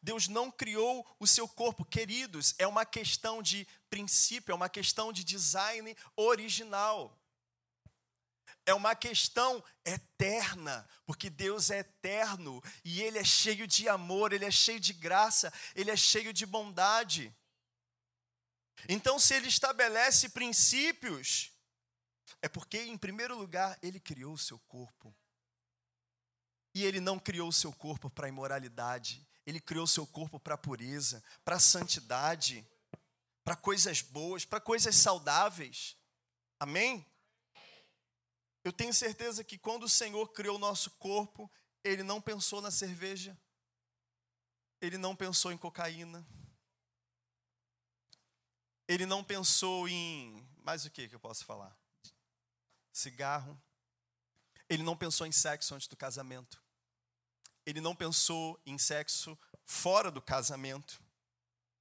[0.00, 5.12] Deus não criou o seu corpo, queridos, é uma questão de princípio, é uma questão
[5.12, 7.17] de design original
[8.68, 14.44] é uma questão eterna, porque Deus é eterno e Ele é cheio de amor, Ele
[14.44, 17.34] é cheio de graça, Ele é cheio de bondade.
[18.86, 21.50] Então, se ele estabelece princípios,
[22.42, 25.16] é porque, em primeiro lugar, ele criou o seu corpo.
[26.74, 30.58] E ele não criou o seu corpo para imoralidade, ele criou o seu corpo para
[30.58, 32.64] pureza, para santidade,
[33.42, 35.96] para coisas boas, para coisas saudáveis.
[36.60, 37.04] Amém?
[38.68, 41.50] Eu tenho certeza que quando o Senhor criou o nosso corpo,
[41.82, 43.34] ele não pensou na cerveja,
[44.78, 46.28] ele não pensou em cocaína,
[48.86, 50.46] ele não pensou em.
[50.62, 51.74] Mais o que que eu posso falar?
[52.92, 53.58] Cigarro.
[54.68, 56.62] Ele não pensou em sexo antes do casamento.
[57.64, 61.02] Ele não pensou em sexo fora do casamento,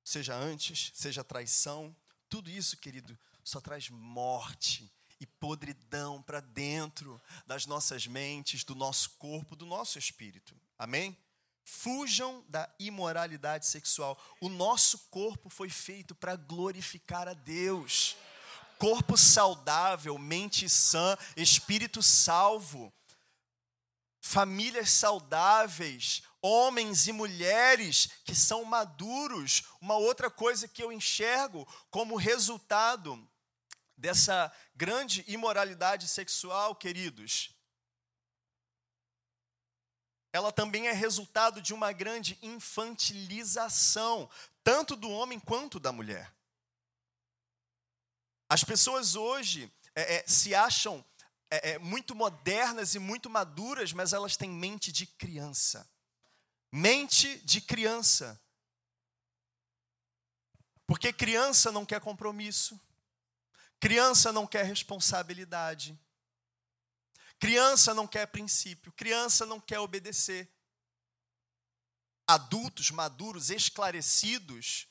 [0.06, 1.93] seja antes, seja traição.
[2.30, 9.12] Tudo isso, querido, só traz morte e podridão para dentro das nossas mentes, do nosso
[9.12, 10.56] corpo, do nosso espírito.
[10.77, 11.17] Amém?
[11.63, 14.17] Fujam da imoralidade sexual.
[14.39, 18.15] O nosso corpo foi feito para glorificar a Deus.
[18.77, 22.93] Corpo saudável, mente sã, espírito salvo.
[24.21, 29.63] Famílias saudáveis, homens e mulheres que são maduros.
[29.82, 33.27] Uma outra coisa que eu enxergo como resultado
[33.97, 37.51] dessa grande imoralidade sexual, queridos,
[40.31, 44.29] ela também é resultado de uma grande infantilização,
[44.63, 46.31] tanto do homem quanto da mulher.
[48.47, 51.03] As pessoas hoje é, é, se acham
[51.49, 55.89] é, é muito modernas e muito maduras, mas elas têm mente de criança.
[56.71, 58.39] Mente de criança.
[60.86, 62.79] Porque criança não quer compromisso.
[63.79, 65.97] Criança não quer responsabilidade.
[67.39, 68.91] Criança não quer princípio.
[68.93, 70.49] Criança não quer obedecer.
[72.27, 74.87] Adultos, maduros, esclarecidos,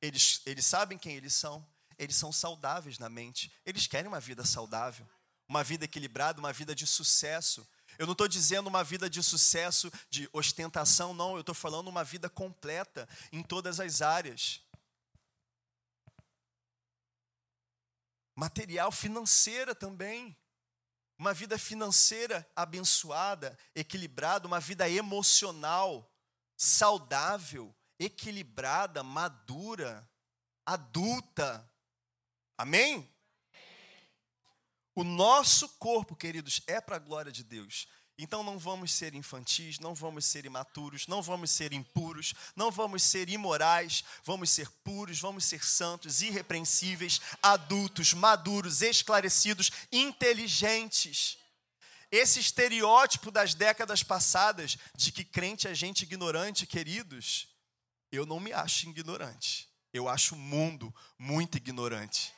[0.00, 1.66] eles, eles sabem quem eles são.
[1.98, 3.52] Eles são saudáveis na mente.
[3.66, 5.08] Eles querem uma vida saudável,
[5.48, 7.66] uma vida equilibrada, uma vida de sucesso.
[7.98, 11.34] Eu não estou dizendo uma vida de sucesso, de ostentação, não.
[11.34, 14.60] Eu estou falando uma vida completa em todas as áreas.
[18.38, 20.36] Material, financeira também.
[21.18, 26.08] Uma vida financeira abençoada, equilibrada, uma vida emocional
[26.56, 30.08] saudável, equilibrada, madura,
[30.64, 31.68] adulta.
[32.56, 33.12] Amém?
[34.94, 37.88] O nosso corpo, queridos, é para a glória de Deus.
[38.20, 43.04] Então não vamos ser infantis, não vamos ser imaturos, não vamos ser impuros, não vamos
[43.04, 51.38] ser imorais, vamos ser puros, vamos ser santos, irrepreensíveis, adultos, maduros, esclarecidos, inteligentes.
[52.10, 57.46] Esse estereótipo das décadas passadas de que crente é gente ignorante, queridos,
[58.10, 59.68] eu não me acho ignorante.
[59.92, 62.32] Eu acho o mundo muito ignorante.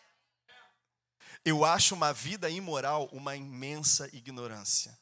[1.43, 4.95] Eu acho uma vida imoral uma imensa ignorância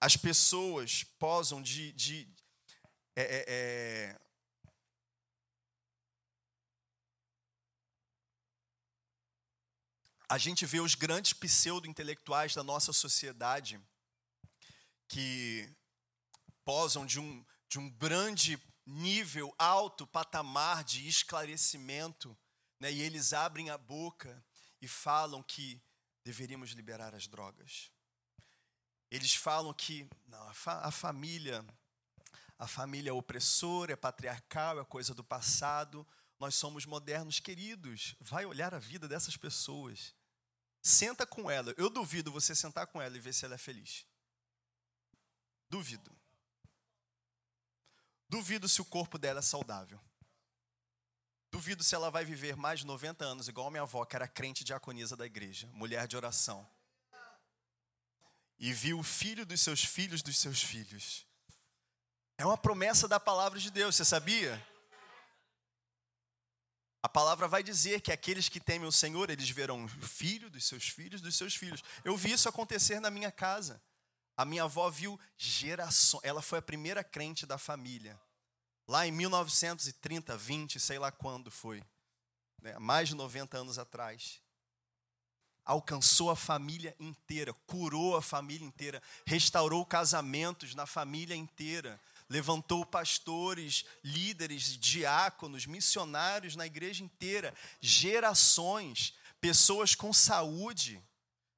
[0.00, 1.92] as pessoas posam de.
[1.92, 2.28] de
[3.14, 4.20] é, é, é,
[10.28, 13.80] a gente vê os grandes pseudo-intelectuais da nossa sociedade
[15.08, 15.68] que
[16.64, 22.38] posam de um, de um grande nível, alto patamar de esclarecimento,
[22.78, 22.90] né?
[22.92, 24.42] e eles abrem a boca
[24.80, 25.82] e falam que
[26.24, 27.90] deveríamos liberar as drogas.
[29.10, 31.64] Eles falam que não, a, fa a família,
[32.58, 36.06] a família é opressora, é patriarcal, é coisa do passado.
[36.38, 38.14] Nós somos modernos, queridos.
[38.20, 40.14] Vai olhar a vida dessas pessoas.
[40.80, 41.74] Senta com ela.
[41.76, 44.06] Eu duvido você sentar com ela e ver se ela é feliz.
[45.68, 46.10] Duvido.
[48.28, 50.00] Duvido se o corpo dela é saudável.
[51.50, 54.62] Duvido se ela vai viver mais de 90 anos, igual minha avó, que era crente
[54.62, 56.66] diaconisa da igreja, mulher de oração
[58.60, 61.26] e viu o filho dos seus filhos dos seus filhos.
[62.36, 64.64] É uma promessa da palavra de Deus, você sabia?
[67.02, 70.66] A palavra vai dizer que aqueles que temem o Senhor, eles verão o filho dos
[70.66, 71.82] seus filhos dos seus filhos.
[72.04, 73.82] Eu vi isso acontecer na minha casa.
[74.36, 78.20] A minha avó viu geração, ela foi a primeira crente da família.
[78.86, 81.82] Lá em 1930, 20, sei lá quando foi.
[82.60, 82.78] Né?
[82.78, 84.42] Mais de 90 anos atrás
[85.70, 93.84] alcançou a família inteira, curou a família inteira, restaurou casamentos na família inteira, levantou pastores,
[94.02, 101.00] líderes, diáconos, missionários na igreja inteira, gerações, pessoas com saúde.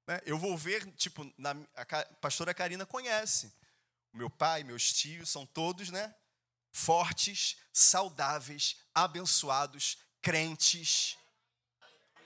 [0.07, 0.21] Né?
[0.27, 3.51] Eu vou ver, tipo, na, a pastora Karina conhece.
[4.13, 6.15] Meu pai, meus tios são todos, né?
[6.71, 11.17] Fortes, saudáveis, abençoados, crentes,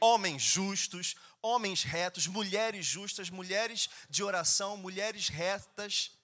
[0.01, 6.16] homens justos, homens retos, mulheres justas, mulheres de oração, mulheres retas,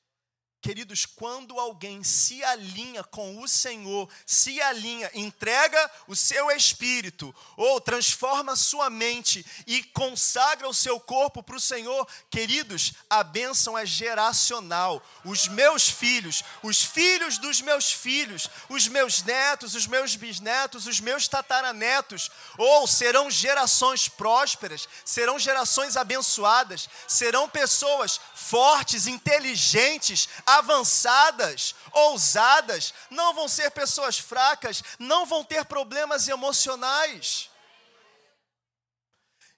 [0.63, 7.81] Queridos, quando alguém se alinha com o Senhor, se alinha, entrega o seu espírito, ou
[7.81, 13.85] transforma sua mente e consagra o seu corpo para o Senhor, queridos, a bênção é
[13.85, 15.05] geracional.
[15.25, 21.01] Os meus filhos, os filhos dos meus filhos, os meus netos, os meus bisnetos, os
[21.01, 30.29] meus tataranetos, ou serão gerações prósperas, serão gerações abençoadas, serão pessoas fortes, inteligentes,
[30.59, 37.51] avançadas, ousadas, não vão ser pessoas fracas, não vão ter problemas emocionais.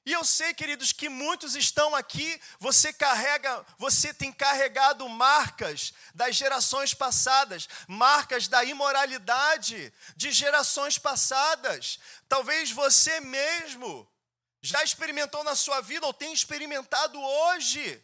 [0.07, 6.37] E eu sei, queridos, que muitos estão aqui, você carrega, você tem carregado marcas das
[6.37, 11.99] gerações passadas, marcas da imoralidade de gerações passadas.
[12.29, 14.07] Talvez você mesmo
[14.61, 18.03] já experimentou na sua vida ou tem experimentado hoje.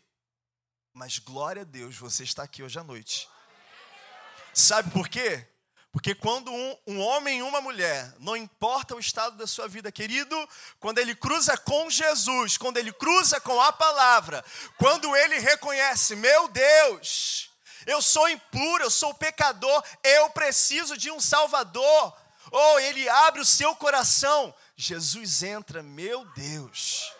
[0.93, 3.28] Mas glória a Deus, você está aqui hoje à noite.
[4.53, 5.47] Sabe por quê?
[5.93, 9.91] Porque quando um, um, homem e uma mulher, não importa o estado da sua vida,
[9.91, 14.45] querido, quando ele cruza com Jesus, quando ele cruza com a palavra,
[14.76, 17.51] quando ele reconhece, meu Deus,
[17.86, 22.16] eu sou impuro, eu sou pecador, eu preciso de um Salvador,
[22.53, 27.12] ou oh, ele abre o seu coração, Jesus entra, meu Deus.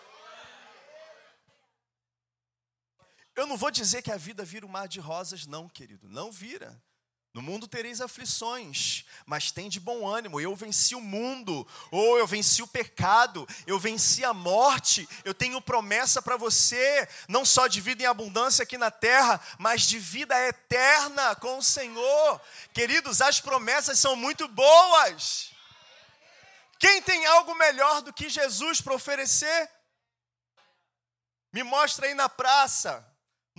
[3.35, 6.31] Eu não vou dizer que a vida vira um mar de rosas, não, querido, não
[6.31, 6.81] vira.
[7.33, 10.41] No mundo tereis aflições, mas tem de bom ânimo.
[10.41, 15.07] Eu venci o mundo, ou eu venci o pecado, eu venci a morte.
[15.23, 19.83] Eu tenho promessa para você, não só de vida em abundância aqui na terra, mas
[19.83, 22.41] de vida eterna com o Senhor.
[22.73, 25.51] Queridos, as promessas são muito boas.
[26.77, 29.71] Quem tem algo melhor do que Jesus para oferecer?
[31.53, 33.09] Me mostra aí na praça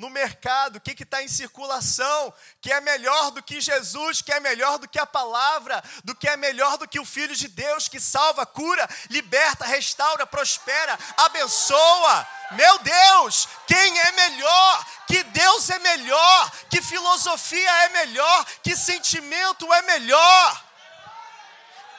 [0.03, 4.41] no mercado, o que está em circulação, que é melhor do que Jesus, que é
[4.41, 7.87] melhor do que a palavra, do que é melhor do que o Filho de Deus,
[7.87, 12.27] que salva, cura, liberta, restaura, prospera, abençoa.
[12.51, 14.87] Meu Deus, quem é melhor?
[15.07, 16.53] Que Deus é melhor?
[16.69, 18.45] Que filosofia é melhor?
[18.61, 20.65] Que sentimento é melhor?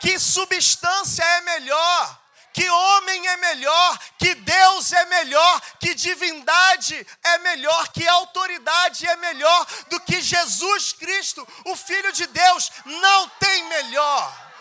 [0.02, 2.23] Que substância é melhor?
[2.54, 9.16] Que homem é melhor, que Deus é melhor, que divindade é melhor, que autoridade é
[9.16, 12.72] melhor do que Jesus Cristo, o Filho de Deus.
[12.86, 14.52] Não tem melhor.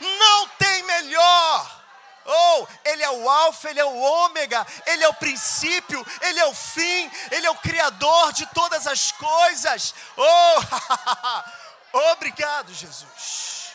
[0.00, 1.84] Não tem melhor.
[2.26, 6.46] Oh, Ele é o Alfa, Ele é o Ômega, Ele é o princípio, Ele é
[6.46, 9.94] o fim, Ele é o Criador de todas as coisas.
[10.16, 13.65] Oh, obrigado, Jesus.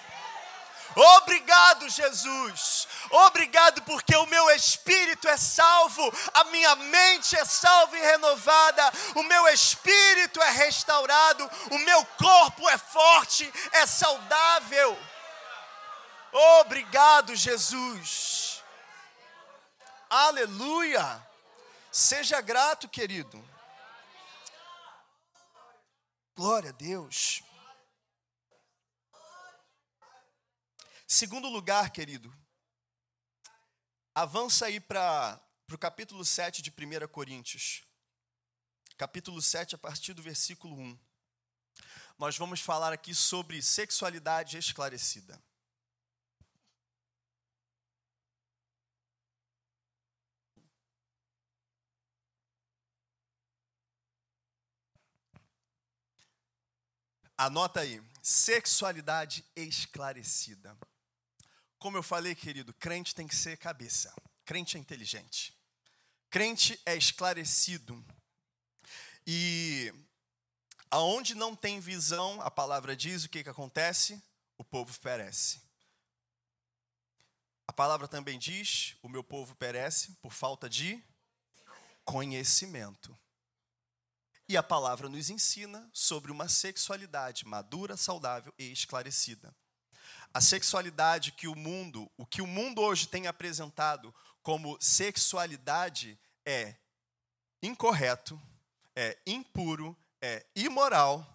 [0.96, 2.88] Obrigado, Jesus.
[3.10, 9.24] Obrigado porque o meu espírito é salvo, a minha mente é salva e renovada, o
[9.24, 14.98] meu espírito é restaurado, o meu corpo é forte, é saudável.
[16.60, 18.64] Obrigado, Jesus.
[20.10, 21.26] Aleluia.
[21.92, 23.44] Seja grato, querido.
[26.36, 27.44] Glória a Deus.
[31.14, 32.34] Segundo lugar, querido,
[34.16, 37.84] avança aí para o capítulo 7 de 1 Coríntios.
[38.98, 40.98] Capítulo 7, a partir do versículo 1.
[42.18, 45.38] Nós vamos falar aqui sobre sexualidade esclarecida.
[57.38, 60.80] Anota aí, sexualidade esclarecida.
[61.82, 64.14] Como eu falei, querido, crente tem que ser cabeça.
[64.46, 65.52] Crente é inteligente.
[66.30, 68.06] Crente é esclarecido.
[69.26, 69.92] E
[70.92, 74.22] aonde não tem visão, a palavra diz o que, que acontece?
[74.60, 75.60] O povo perece.
[77.66, 81.04] A palavra também diz: o meu povo perece por falta de
[82.06, 83.18] conhecimento.
[84.48, 89.52] E a palavra nos ensina sobre uma sexualidade madura, saudável e esclarecida.
[90.34, 96.76] A sexualidade que o mundo, o que o mundo hoje tem apresentado como sexualidade é
[97.62, 98.42] incorreto,
[98.96, 101.28] é impuro, é imoral,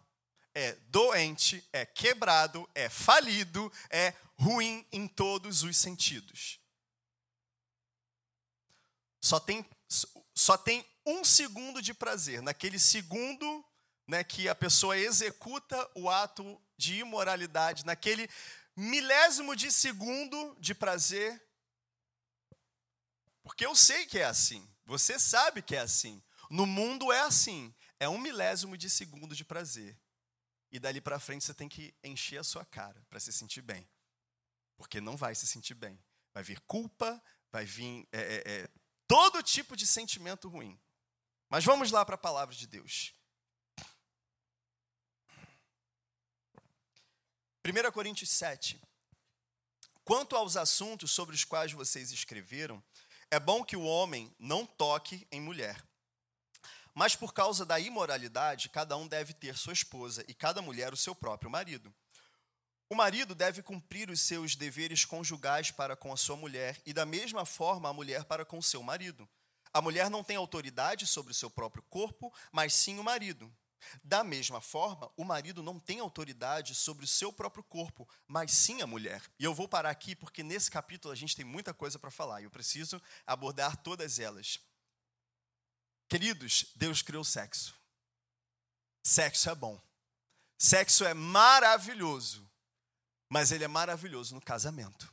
[0.54, 6.58] é doente, é quebrado, é falido, é ruim em todos os sentidos.
[9.22, 9.68] Só tem,
[10.34, 12.40] só tem um segundo de prazer.
[12.40, 13.64] Naquele segundo
[14.06, 18.28] né, que a pessoa executa o ato de imoralidade, naquele
[18.76, 21.42] milésimo de segundo de prazer.
[23.42, 24.68] Porque eu sei que é assim.
[24.84, 26.22] Você sabe que é assim.
[26.50, 27.74] No mundo é assim.
[27.98, 29.98] É um milésimo de segundo de prazer.
[30.70, 33.88] E dali para frente você tem que encher a sua cara para se sentir bem.
[34.76, 35.98] Porque não vai se sentir bem.
[36.34, 38.70] Vai vir culpa, vai vir é, é, é,
[39.06, 40.78] todo tipo de sentimento ruim.
[41.48, 43.14] Mas vamos lá para a palavra de Deus.
[47.66, 48.80] 1 Coríntios 7.
[50.04, 52.80] Quanto aos assuntos sobre os quais vocês escreveram,
[53.28, 55.84] é bom que o homem não toque em mulher.
[56.94, 60.96] Mas por causa da imoralidade, cada um deve ter sua esposa e cada mulher o
[60.96, 61.92] seu próprio marido.
[62.88, 67.04] O marido deve cumprir os seus deveres conjugais para com a sua mulher e, da
[67.04, 69.28] mesma forma, a mulher para com seu marido.
[69.74, 73.52] A mulher não tem autoridade sobre o seu próprio corpo, mas sim o marido.
[74.02, 78.82] Da mesma forma, o marido não tem autoridade sobre o seu próprio corpo, mas sim
[78.82, 79.22] a mulher.
[79.38, 82.40] E eu vou parar aqui porque nesse capítulo a gente tem muita coisa para falar
[82.40, 84.60] e eu preciso abordar todas elas.
[86.08, 87.74] Queridos, Deus criou sexo.
[89.02, 89.80] Sexo é bom.
[90.58, 92.48] Sexo é maravilhoso,
[93.28, 95.12] mas ele é maravilhoso no casamento.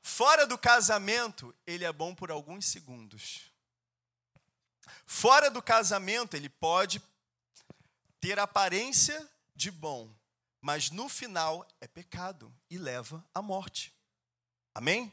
[0.00, 3.50] Fora do casamento, ele é bom por alguns segundos.
[5.06, 7.02] Fora do casamento, ele pode
[8.24, 10.10] ter aparência de bom,
[10.58, 13.92] mas no final é pecado e leva à morte.
[14.74, 15.12] Amém?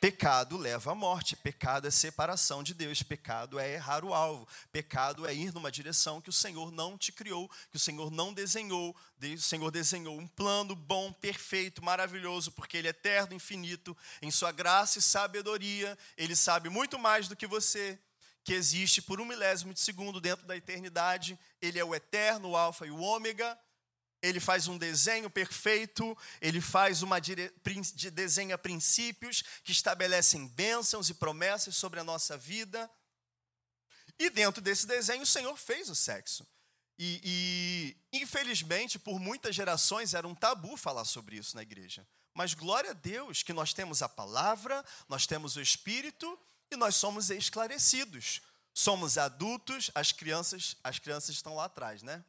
[0.00, 5.26] Pecado leva à morte, pecado é separação de Deus, pecado é errar o alvo, pecado
[5.26, 8.94] é ir numa direção que o Senhor não te criou, que o Senhor não desenhou.
[9.20, 14.52] O Senhor desenhou um plano bom, perfeito, maravilhoso, porque Ele é eterno, infinito, em Sua
[14.52, 17.98] graça e sabedoria, Ele sabe muito mais do que você
[18.44, 21.38] que existe por um milésimo de segundo dentro da eternidade.
[21.60, 23.58] Ele é o eterno, o alfa e o ômega.
[24.20, 27.52] Ele faz um desenho perfeito, ele faz uma dire...
[28.12, 32.88] desenha princípios que estabelecem bênçãos e promessas sobre a nossa vida.
[34.18, 36.46] E dentro desse desenho, o Senhor fez o sexo.
[36.98, 37.20] E,
[38.12, 42.06] e, infelizmente, por muitas gerações era um tabu falar sobre isso na igreja.
[42.32, 46.38] Mas glória a Deus que nós temos a palavra, nós temos o Espírito
[46.74, 48.40] e nós somos esclarecidos.
[48.74, 52.24] Somos adultos, as crianças, as crianças estão lá atrás, né?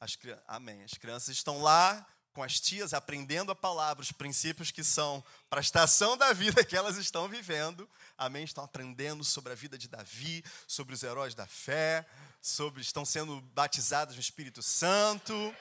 [0.00, 0.16] As,
[0.48, 0.82] amém.
[0.82, 5.60] As crianças estão lá com as tias aprendendo a palavra, os princípios que são para
[5.60, 7.88] a estação da vida que elas estão vivendo.
[8.16, 8.44] Amém.
[8.44, 12.06] Estão aprendendo sobre a vida de Davi, sobre os heróis da fé,
[12.40, 15.54] sobre estão sendo batizadas no Espírito Santo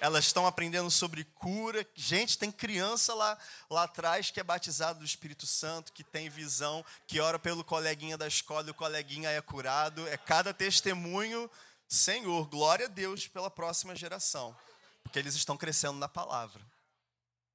[0.00, 1.86] elas estão aprendendo sobre cura.
[1.94, 3.38] Gente, tem criança lá,
[3.68, 8.16] lá atrás que é batizado do Espírito Santo, que tem visão, que ora pelo coleguinha
[8.16, 10.08] da escola e o coleguinha é curado.
[10.08, 11.50] É cada testemunho,
[11.86, 14.56] Senhor, glória a Deus pela próxima geração,
[15.02, 16.64] porque eles estão crescendo na palavra,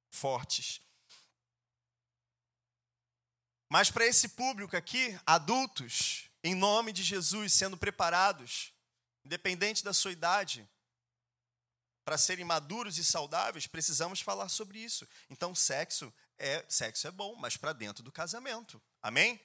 [0.08, 0.80] fortes.
[3.68, 8.72] Mas para esse público aqui, adultos, em nome de Jesus, sendo preparados,
[9.24, 10.64] independente da sua idade,
[12.06, 15.04] para serem maduros e saudáveis, precisamos falar sobre isso.
[15.28, 18.80] Então, sexo é sexo é bom, mas para dentro do casamento.
[19.02, 19.40] Amém?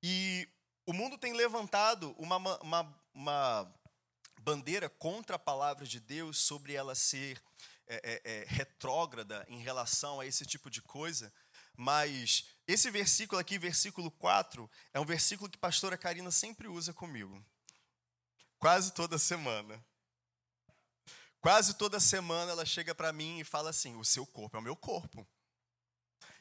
[0.00, 0.48] E
[0.86, 3.74] o mundo tem levantado uma, uma, uma
[4.38, 7.42] bandeira contra a palavra de Deus sobre ela ser
[7.88, 11.32] é, é, é, retrógrada em relação a esse tipo de coisa.
[11.76, 16.92] Mas esse versículo aqui, versículo 4, é um versículo que a pastora Karina sempre usa
[16.92, 17.44] comigo.
[18.60, 19.84] Quase toda semana.
[21.44, 24.62] Quase toda semana ela chega para mim e fala assim: o seu corpo é o
[24.62, 25.28] meu corpo.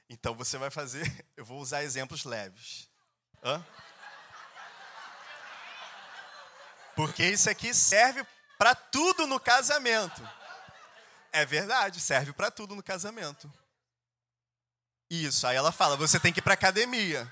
[0.10, 1.04] Então você vai fazer,
[1.36, 2.90] eu vou usar exemplos leves.
[3.44, 3.62] Hã?
[6.96, 8.26] Porque isso aqui serve
[8.58, 10.26] para tudo no casamento.
[11.34, 13.52] É verdade, serve para tudo no casamento.
[15.10, 17.30] Isso, aí ela fala: você tem que ir para academia.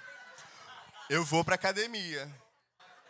[1.10, 2.30] Eu vou para academia.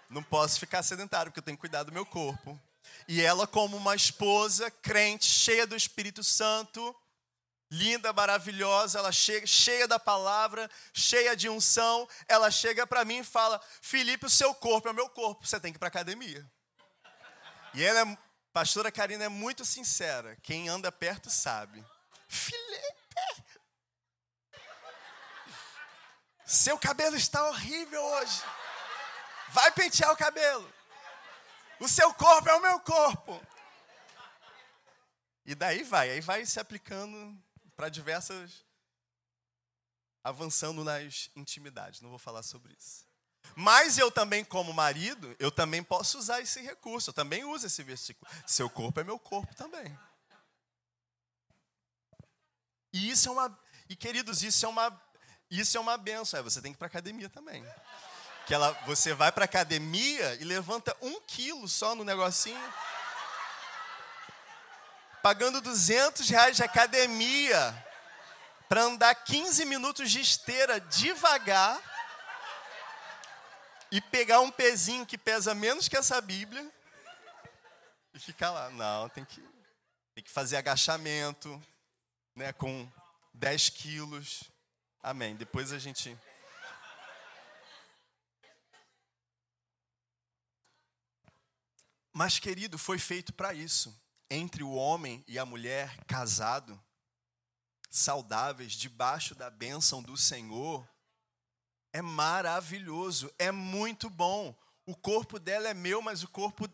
[0.07, 2.61] Não posso ficar sedentário porque eu tenho que cuidar do meu corpo.
[3.07, 6.95] E ela, como uma esposa crente, cheia do Espírito Santo,
[7.71, 13.23] linda, maravilhosa, ela chega, cheia da palavra, cheia de unção, ela chega para mim e
[13.23, 16.45] fala: Felipe, o seu corpo é o meu corpo, você tem que ir para academia.
[17.73, 18.17] E ela é,
[18.51, 21.83] pastora Karina é muito sincera, quem anda perto sabe.
[22.27, 23.01] Felipe,
[26.45, 28.43] seu cabelo está horrível hoje.
[29.49, 30.80] Vai pentear o cabelo.
[31.81, 33.41] O seu corpo é o meu corpo.
[35.43, 37.35] E daí vai, aí vai se aplicando
[37.75, 38.63] para diversas.
[40.23, 41.99] avançando nas intimidades.
[41.99, 43.03] Não vou falar sobre isso.
[43.55, 47.09] Mas eu também, como marido, eu também posso usar esse recurso.
[47.09, 48.31] Eu também uso esse versículo.
[48.45, 49.97] Seu corpo é meu corpo também.
[52.93, 53.59] E isso é uma.
[53.89, 55.01] E, queridos, isso é uma.
[55.49, 56.39] Isso é uma benção.
[56.39, 57.65] É, você tem que ir para academia também.
[58.45, 62.73] Que ela, você vai para academia e levanta um quilo só no negocinho.
[65.21, 67.85] Pagando 200 reais de academia
[68.67, 71.79] para andar 15 minutos de esteira devagar
[73.91, 76.65] e pegar um pezinho que pesa menos que essa Bíblia
[78.13, 78.69] e ficar lá.
[78.69, 79.41] Não, tem que,
[80.15, 81.61] tem que fazer agachamento
[82.35, 82.89] né, com
[83.33, 84.43] 10 quilos.
[85.01, 85.35] Amém.
[85.35, 86.17] Depois a gente.
[92.13, 93.95] Mas, querido, foi feito para isso.
[94.29, 96.81] Entre o homem e a mulher casado,
[97.89, 100.87] saudáveis, debaixo da bênção do Senhor,
[101.93, 104.55] é maravilhoso, é muito bom.
[104.85, 106.69] O corpo dela é meu, mas o corpo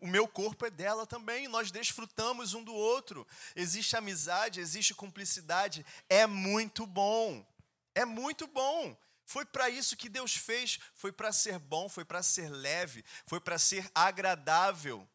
[0.00, 3.26] o meu corpo é dela também, nós desfrutamos um do outro.
[3.56, 7.44] Existe amizade, existe cumplicidade, é muito bom.
[7.94, 8.96] É muito bom.
[9.30, 13.40] Foi para isso que Deus fez, foi para ser bom, foi para ser leve, foi
[13.40, 15.08] para ser agradável.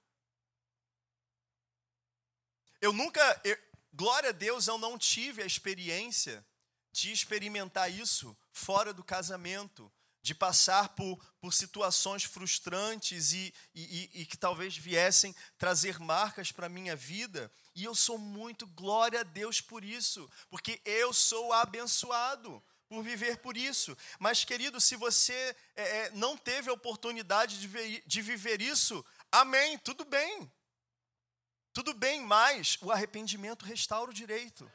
[2.80, 3.58] Eu nunca, eu,
[3.92, 6.48] glória a Deus, eu não tive a experiência
[6.94, 9.92] de experimentar isso fora do casamento,
[10.22, 16.68] de passar por, por situações frustrantes e, e, e, que talvez viessem trazer marcas para
[16.68, 17.52] a minha vida.
[17.76, 23.38] E eu sou muito glória a Deus por isso, porque eu sou abençoado por viver
[23.38, 23.98] por isso.
[24.20, 29.06] Mas, querido, se você é, é não teve a oportunidade de, ver, de viver isso,
[29.32, 30.52] amém, tudo bem.
[31.74, 34.72] Tudo bem, mas o arrependimento restaura o direito.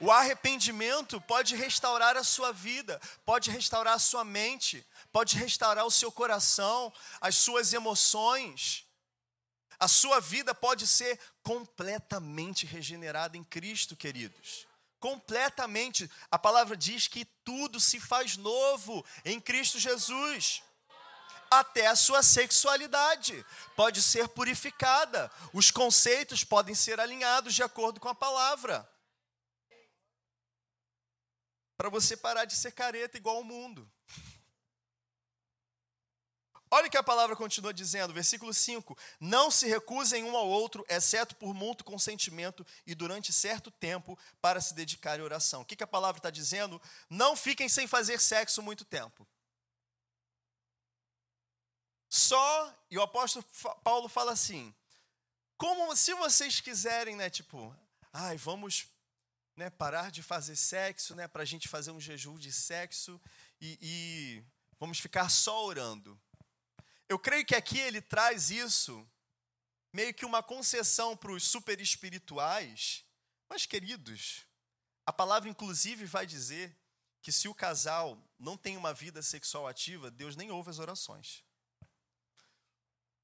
[0.00, 5.90] O arrependimento pode restaurar a sua vida, pode restaurar a sua mente, pode restaurar o
[5.90, 8.84] seu coração, as suas emoções.
[9.78, 14.66] A sua vida pode ser completamente regenerada em Cristo, queridos.
[14.98, 16.10] Completamente.
[16.30, 20.62] A palavra diz que tudo se faz novo em Cristo Jesus.
[21.50, 23.44] Até a sua sexualidade
[23.76, 25.30] pode ser purificada.
[25.52, 28.88] Os conceitos podem ser alinhados de acordo com a palavra
[31.76, 33.88] para você parar de ser careta igual o mundo.
[36.70, 40.84] Olha o que a palavra continua dizendo, versículo 5: Não se recusem um ao outro,
[40.88, 45.62] exceto por mútuo consentimento e durante certo tempo, para se dedicar à oração.
[45.62, 46.80] O que, que a palavra está dizendo?
[47.08, 49.26] Não fiquem sem fazer sexo muito tempo.
[52.08, 53.44] Só, e o apóstolo
[53.84, 54.74] Paulo fala assim:
[55.56, 57.74] como se vocês quiserem, né, tipo,
[58.12, 58.88] ai, vamos
[59.56, 63.20] né, parar de fazer sexo, né, para a gente fazer um jejum de sexo
[63.60, 64.44] e, e
[64.78, 66.20] vamos ficar só orando.
[67.08, 69.06] Eu creio que aqui ele traz isso
[69.92, 73.04] meio que uma concessão para os super espirituais,
[73.48, 74.44] mas queridos,
[75.06, 76.76] a palavra inclusive vai dizer
[77.22, 81.44] que se o casal não tem uma vida sexual ativa, Deus nem ouve as orações.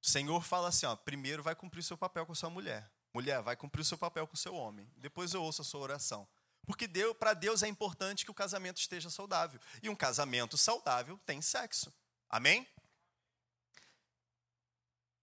[0.01, 2.91] O Senhor fala assim, ó, primeiro vai cumprir seu papel com sua mulher.
[3.15, 4.91] Mulher, vai cumprir o seu papel com seu homem.
[4.97, 6.27] Depois eu ouço a sua oração.
[6.67, 9.61] Porque Deus, para Deus é importante que o casamento esteja saudável.
[9.83, 11.93] E um casamento saudável tem sexo.
[12.29, 12.67] Amém?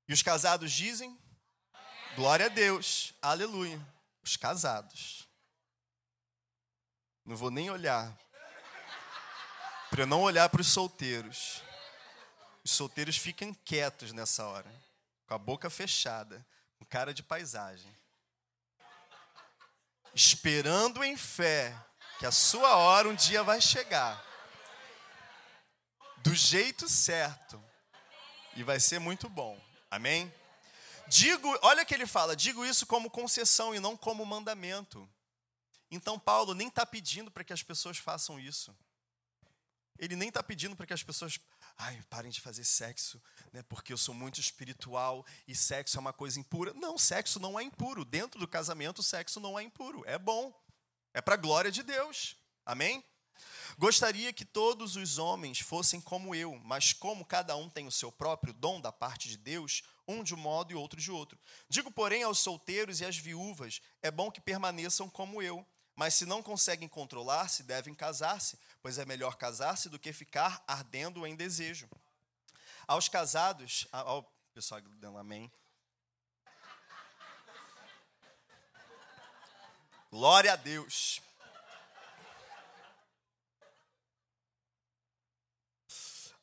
[0.10, 1.16] E os casados dizem?
[2.16, 3.14] Glória a Deus.
[3.22, 3.80] Aleluia.
[4.24, 5.30] Os casados.
[7.24, 8.18] Não vou nem olhar.
[9.92, 11.62] Para não olhar para os solteiros.
[12.64, 14.70] Os solteiros ficam quietos nessa hora,
[15.28, 16.44] com a boca fechada
[16.82, 17.94] um cara de paisagem,
[20.16, 21.76] esperando em fé
[22.18, 24.24] que a sua hora um dia vai chegar,
[26.18, 27.62] do jeito certo,
[28.56, 29.69] e vai ser muito bom.
[29.90, 30.32] Amém?
[31.08, 35.10] Digo, olha o que ele fala, digo isso como concessão e não como mandamento.
[35.90, 38.76] Então Paulo nem está pedindo para que as pessoas façam isso.
[39.98, 41.40] Ele nem está pedindo para que as pessoas
[41.80, 43.22] ai, parem de fazer sexo,
[43.54, 46.74] né, porque eu sou muito espiritual e sexo é uma coisa impura.
[46.74, 48.04] Não, sexo não é impuro.
[48.04, 50.04] Dentro do casamento, sexo não é impuro.
[50.06, 50.54] É bom.
[51.14, 52.36] É para a glória de Deus.
[52.66, 53.04] Amém?
[53.78, 58.12] Gostaria que todos os homens fossem como eu, mas como cada um tem o seu
[58.12, 61.40] próprio dom da parte de Deus, um de um modo e outro de outro.
[61.70, 65.66] Digo, porém, aos solteiros e às viúvas: é bom que permaneçam como eu.
[65.96, 71.28] Mas se não conseguem controlar-se, devem casar-se, pois é melhor casar-se do que ficar ardendo
[71.28, 71.90] em desejo.
[72.88, 74.24] Aos casados, ao
[74.54, 75.52] pessoal dando amém.
[80.10, 81.22] Glória a Deus.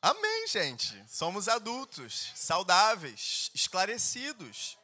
[0.09, 1.03] Amém, gente.
[1.05, 4.77] Somos adultos, saudáveis, esclarecidos.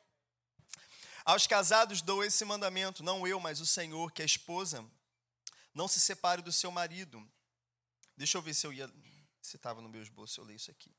[1.24, 4.86] Aos casados dou esse mandamento, não eu, mas o Senhor, que a esposa
[5.74, 7.26] não se separe do seu marido.
[8.18, 8.92] Deixa eu ver se eu ia.
[9.42, 10.94] Se estava no meu esboço, eu leio isso aqui.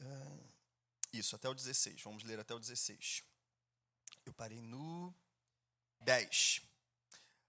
[0.00, 0.48] Uh,
[1.12, 2.00] isso, até o 16.
[2.00, 3.22] Vamos ler até o 16.
[4.24, 5.14] Eu parei no
[6.00, 6.62] 10.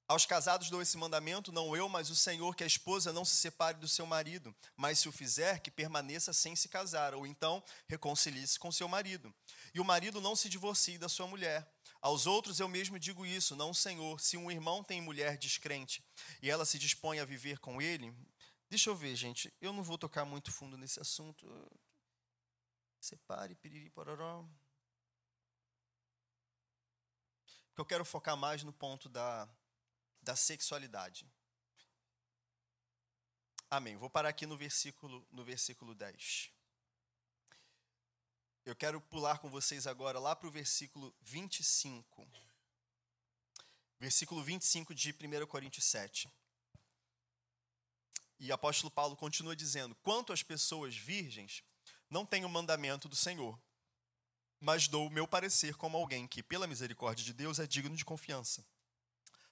[0.09, 3.35] Aos casados dou esse mandamento, não eu, mas o Senhor, que a esposa não se
[3.35, 7.61] separe do seu marido, mas se o fizer, que permaneça sem se casar, ou então
[7.89, 9.35] reconcilie-se com seu marido.
[9.73, 11.69] E o marido não se divorcie da sua mulher.
[12.01, 14.17] Aos outros eu mesmo digo isso, não o Senhor.
[14.21, 16.01] Se um irmão tem mulher descrente
[16.41, 18.15] e ela se dispõe a viver com ele,
[18.69, 21.45] deixa eu ver, gente, eu não vou tocar muito fundo nesse assunto.
[23.01, 24.45] Separe, piriri, pororó.
[27.67, 29.49] Porque eu quero focar mais no ponto da
[30.27, 31.25] da sexualidade.
[33.69, 33.95] Amém.
[33.95, 36.51] Vou parar aqui no versículo, no versículo 10.
[38.65, 42.27] Eu quero pular com vocês agora lá para o versículo 25.
[43.97, 46.29] Versículo 25 de 1 Coríntios 7.
[48.37, 51.63] E apóstolo Paulo continua dizendo: Quanto às pessoas virgens,
[52.09, 53.57] não tenho mandamento do Senhor,
[54.59, 58.03] mas dou o meu parecer como alguém que, pela misericórdia de Deus, é digno de
[58.03, 58.65] confiança.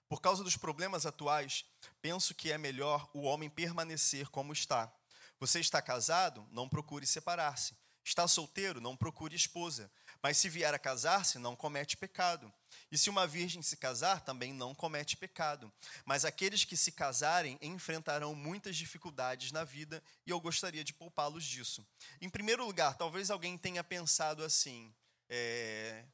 [0.08, 1.66] Por causa dos problemas atuais,
[2.02, 4.94] penso que é melhor o homem permanecer como está.
[5.40, 6.48] Você está casado?
[6.52, 7.76] Não procure separar-se.
[8.04, 8.80] Está solteiro?
[8.80, 9.92] Não procure esposa.
[10.22, 12.54] Mas se vier a casar-se, não comete pecado.
[12.92, 15.74] E se uma virgem se casar, também não comete pecado.
[16.06, 21.44] Mas aqueles que se casarem enfrentarão muitas dificuldades na vida e eu gostaria de poupá-los
[21.44, 21.86] disso.
[22.22, 24.94] Em primeiro lugar, talvez alguém tenha pensado assim:
[25.28, 26.06] é,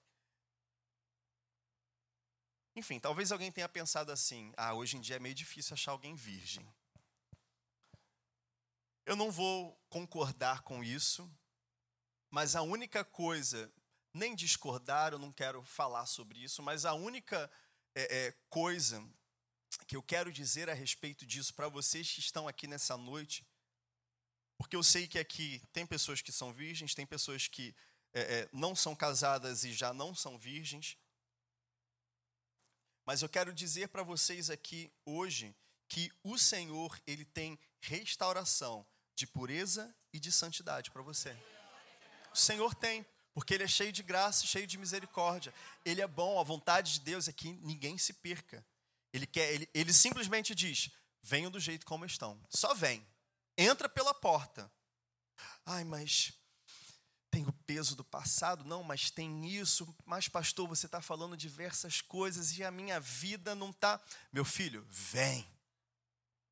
[2.76, 6.16] enfim, talvez alguém tenha pensado assim: ah, hoje em dia é meio difícil achar alguém
[6.16, 6.68] virgem.
[9.06, 11.30] Eu não vou concordar com isso,
[12.30, 13.72] mas a única coisa,
[14.14, 17.52] nem discordar, eu não quero falar sobre isso, mas a única
[17.94, 19.04] é, é, coisa
[19.88, 23.46] que eu quero dizer a respeito disso para vocês que estão aqui nessa noite,
[24.58, 27.76] porque eu sei que aqui tem pessoas que são virgens, tem pessoas que
[28.14, 30.98] é, é não são casadas e já não são virgens.
[33.06, 35.56] Mas eu quero dizer para vocês aqui hoje
[35.88, 38.86] que o Senhor, ele tem restauração
[39.16, 41.36] de pureza e de santidade para você.
[42.34, 45.54] O Senhor tem, porque ele é cheio de graça, cheio de misericórdia.
[45.84, 48.66] Ele é bom, a vontade de Deus é que ninguém se perca.
[49.12, 50.90] Ele quer, ele, ele simplesmente diz:
[51.22, 52.42] "Venham do jeito como estão".
[52.50, 53.06] Só vem.
[53.58, 54.72] Entra pela porta.
[55.66, 56.34] Ai, mas
[57.32, 59.96] tem o peso do passado, não, mas tem isso.
[60.06, 64.00] Mas, pastor, você está falando diversas coisas e a minha vida não está.
[64.34, 65.48] Meu filho, vem.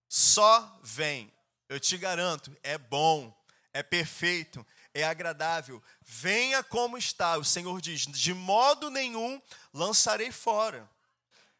[0.07, 1.31] Só vem.
[1.67, 3.37] Eu te garanto, é bom,
[3.73, 5.83] é perfeito, é agradável.
[6.01, 7.37] Venha como está.
[7.37, 9.39] O Senhor diz: de modo nenhum
[9.73, 10.89] lançarei fora.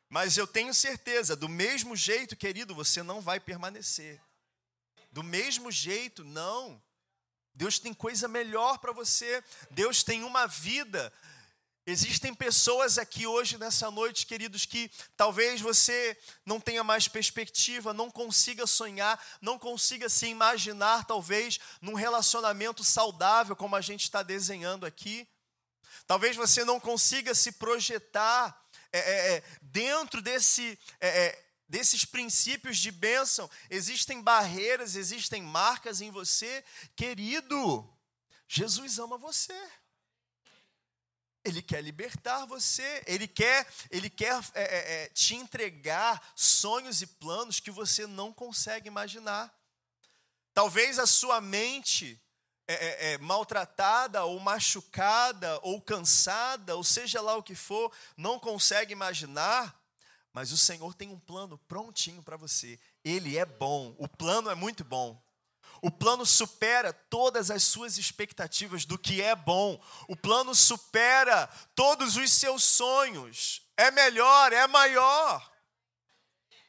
[0.08, 4.20] Mas eu tenho certeza, do mesmo jeito, querido, você não vai permanecer.
[5.12, 6.82] Do mesmo jeito, não.
[7.54, 9.44] Deus tem coisa melhor para você.
[9.72, 11.12] Deus tem uma vida.
[11.86, 18.12] Existem pessoas aqui hoje, nessa noite, queridos, que talvez você não tenha mais perspectiva, não
[18.12, 24.86] consiga sonhar, não consiga se imaginar, talvez, num relacionamento saudável, como a gente está desenhando
[24.86, 25.28] aqui.
[26.06, 28.56] Talvez você não consiga se projetar
[28.92, 36.02] é, é, é dentro desse é, é desses princípios de bênção, existem barreiras, existem marcas
[36.02, 36.66] em você,
[36.96, 37.88] querido.
[38.48, 39.56] Jesus ama você.
[41.46, 47.08] Ele quer libertar você, ele quer, ele quer é, é, é, te entregar sonhos e
[47.08, 49.54] planos que você não consegue imaginar.
[50.54, 52.22] Talvez a sua mente
[52.68, 58.38] é, é, é maltratada ou machucada ou cansada, ou seja lá o que for, não
[58.38, 59.79] consegue imaginar,
[60.40, 62.80] mas o Senhor tem um plano prontinho para você.
[63.04, 63.94] Ele é bom.
[63.98, 65.22] O plano é muito bom.
[65.82, 69.78] O plano supera todas as suas expectativas do que é bom.
[70.08, 73.64] O plano supera todos os seus sonhos.
[73.76, 75.52] É melhor, é maior.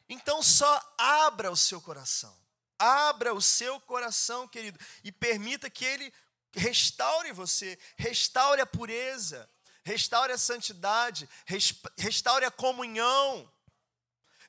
[0.09, 2.37] Então só abra o seu coração.
[2.77, 6.13] Abra o seu coração, querido, e permita que ele
[6.51, 9.49] restaure você, restaure a pureza,
[9.85, 11.29] restaure a santidade,
[11.97, 13.49] restaure a comunhão,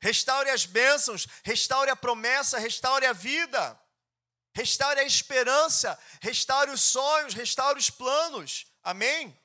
[0.03, 3.80] restaure as bênçãos, restaure a promessa, restaure a vida,
[4.53, 8.66] restaure a esperança, restaure os sonhos, restaure os planos.
[8.82, 9.38] Amém?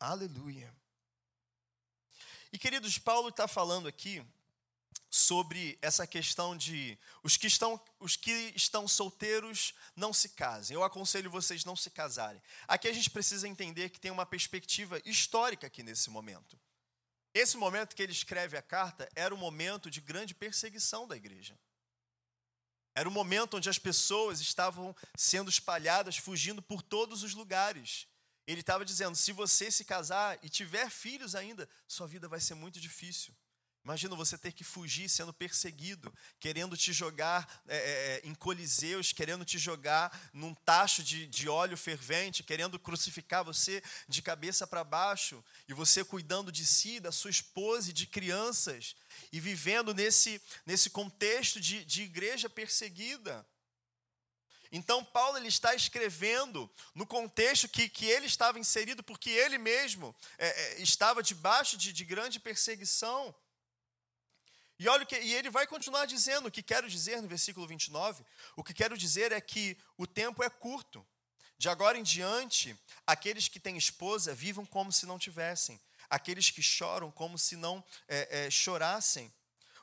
[0.00, 0.74] Aleluia.
[2.52, 4.24] E queridos, Paulo está falando aqui
[5.08, 10.74] sobre essa questão de os que estão os que estão solteiros não se casem.
[10.74, 12.42] Eu aconselho vocês não se casarem.
[12.66, 16.58] Aqui a gente precisa entender que tem uma perspectiva histórica aqui nesse momento.
[17.38, 21.58] Esse momento que ele escreve a carta era um momento de grande perseguição da igreja.
[22.94, 28.06] Era um momento onde as pessoas estavam sendo espalhadas, fugindo por todos os lugares.
[28.46, 32.54] Ele estava dizendo: se você se casar e tiver filhos ainda, sua vida vai ser
[32.54, 33.34] muito difícil.
[33.86, 39.12] Imagina você ter que fugir sendo perseguido, querendo te jogar é, é, é, em coliseus,
[39.12, 44.82] querendo te jogar num tacho de, de óleo fervente, querendo crucificar você de cabeça para
[44.82, 48.96] baixo, e você cuidando de si, da sua esposa e de crianças,
[49.30, 53.46] e vivendo nesse, nesse contexto de, de igreja perseguida.
[54.72, 60.12] Então, Paulo ele está escrevendo no contexto que, que ele estava inserido, porque ele mesmo
[60.38, 63.32] é, é estava debaixo de, de grande perseguição.
[64.78, 68.24] E olha que e ele vai continuar dizendo o que quero dizer no versículo 29.
[68.54, 71.06] O que quero dizer é que o tempo é curto.
[71.58, 75.80] De agora em diante, aqueles que têm esposa vivam como se não tivessem.
[76.10, 79.32] Aqueles que choram como se não é, é, chorassem.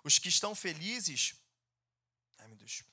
[0.04, 1.34] Os que estão felizes.
[2.38, 2.84] Ai, meu Deus.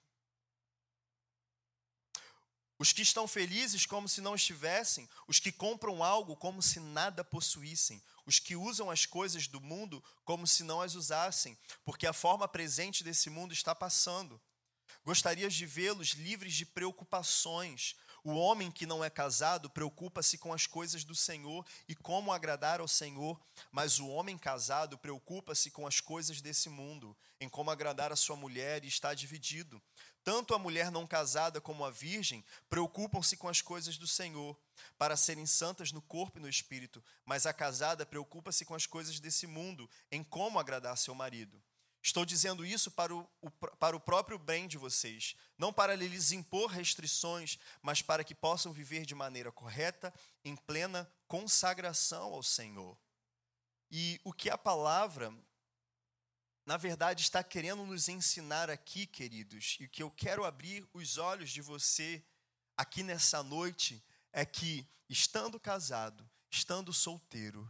[2.80, 7.22] Os que estão felizes como se não estivessem, os que compram algo como se nada
[7.22, 12.14] possuíssem, os que usam as coisas do mundo como se não as usassem, porque a
[12.14, 14.40] forma presente desse mundo está passando.
[15.04, 17.96] Gostarias de vê-los livres de preocupações.
[18.22, 22.80] O homem que não é casado preocupa-se com as coisas do Senhor e como agradar
[22.80, 23.40] ao Senhor,
[23.72, 28.36] mas o homem casado preocupa-se com as coisas desse mundo, em como agradar a sua
[28.36, 29.80] mulher e está dividido.
[30.22, 34.54] Tanto a mulher não casada como a virgem preocupam-se com as coisas do Senhor,
[34.98, 39.18] para serem santas no corpo e no espírito, mas a casada preocupa-se com as coisas
[39.18, 41.62] desse mundo, em como agradar seu marido.
[42.02, 46.32] Estou dizendo isso para o, o, para o próprio bem de vocês, não para lhes
[46.32, 50.12] impor restrições, mas para que possam viver de maneira correta,
[50.44, 52.98] em plena consagração ao Senhor.
[53.90, 55.34] E o que a palavra
[56.70, 61.18] na verdade, está querendo nos ensinar aqui, queridos, e o que eu quero abrir os
[61.18, 62.24] olhos de você
[62.76, 64.00] aqui nessa noite
[64.32, 67.68] é que, estando casado, estando solteiro,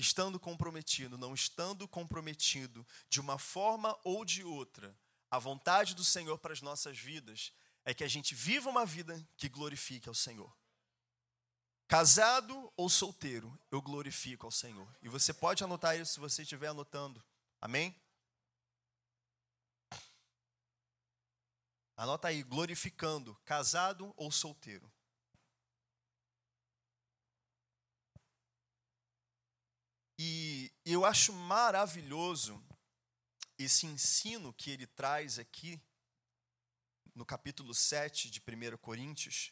[0.00, 4.96] estando comprometido, não estando comprometido, de uma forma ou de outra,
[5.30, 7.52] a vontade do Senhor para as nossas vidas
[7.84, 10.52] é que a gente viva uma vida que glorifique ao Senhor.
[11.86, 14.88] Casado ou solteiro, eu glorifico ao Senhor.
[15.02, 17.22] E você pode anotar isso se você estiver anotando.
[17.60, 17.94] Amém?
[21.96, 24.90] Anota aí, glorificando, casado ou solteiro.
[30.22, 32.62] E eu acho maravilhoso
[33.58, 35.80] esse ensino que ele traz aqui
[37.14, 39.50] no capítulo 7 de 1 Coríntios,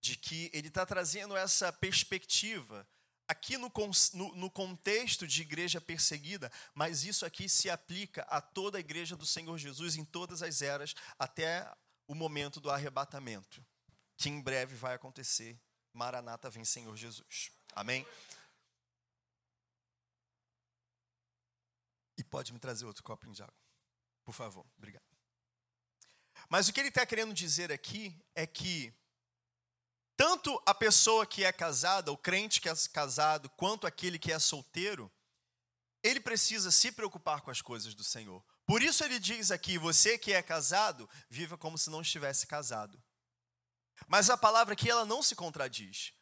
[0.00, 2.88] de que ele está trazendo essa perspectiva
[3.26, 3.72] aqui no,
[4.14, 9.16] no, no, contexto de igreja perseguida, mas isso aqui se aplica a toda a igreja
[9.16, 11.68] do Senhor Jesus em todas as eras, até
[12.06, 13.60] o momento do arrebatamento,
[14.16, 15.60] que em breve vai acontecer.
[15.92, 17.50] Maranata vem Senhor Jesus.
[17.74, 18.06] Amém?
[22.30, 23.54] Pode me trazer outro copo de água,
[24.24, 24.64] por favor.
[24.78, 25.04] Obrigado.
[26.48, 28.94] Mas o que ele está querendo dizer aqui é que
[30.16, 34.38] tanto a pessoa que é casada, o crente que é casado, quanto aquele que é
[34.38, 35.10] solteiro,
[36.02, 38.44] ele precisa se preocupar com as coisas do Senhor.
[38.66, 43.02] Por isso ele diz aqui: você que é casado, viva como se não estivesse casado.
[44.06, 46.12] Mas a palavra aqui ela não se contradiz,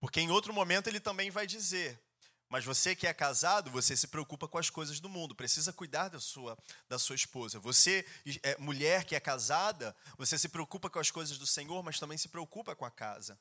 [0.00, 2.00] porque em outro momento ele também vai dizer:
[2.48, 6.08] mas você que é casado, você se preocupa com as coisas do mundo, precisa cuidar
[6.08, 6.56] da sua,
[6.88, 7.58] da sua esposa.
[7.60, 8.06] Você,
[8.42, 12.16] é, mulher que é casada, você se preocupa com as coisas do Senhor, mas também
[12.16, 13.38] se preocupa com a casa.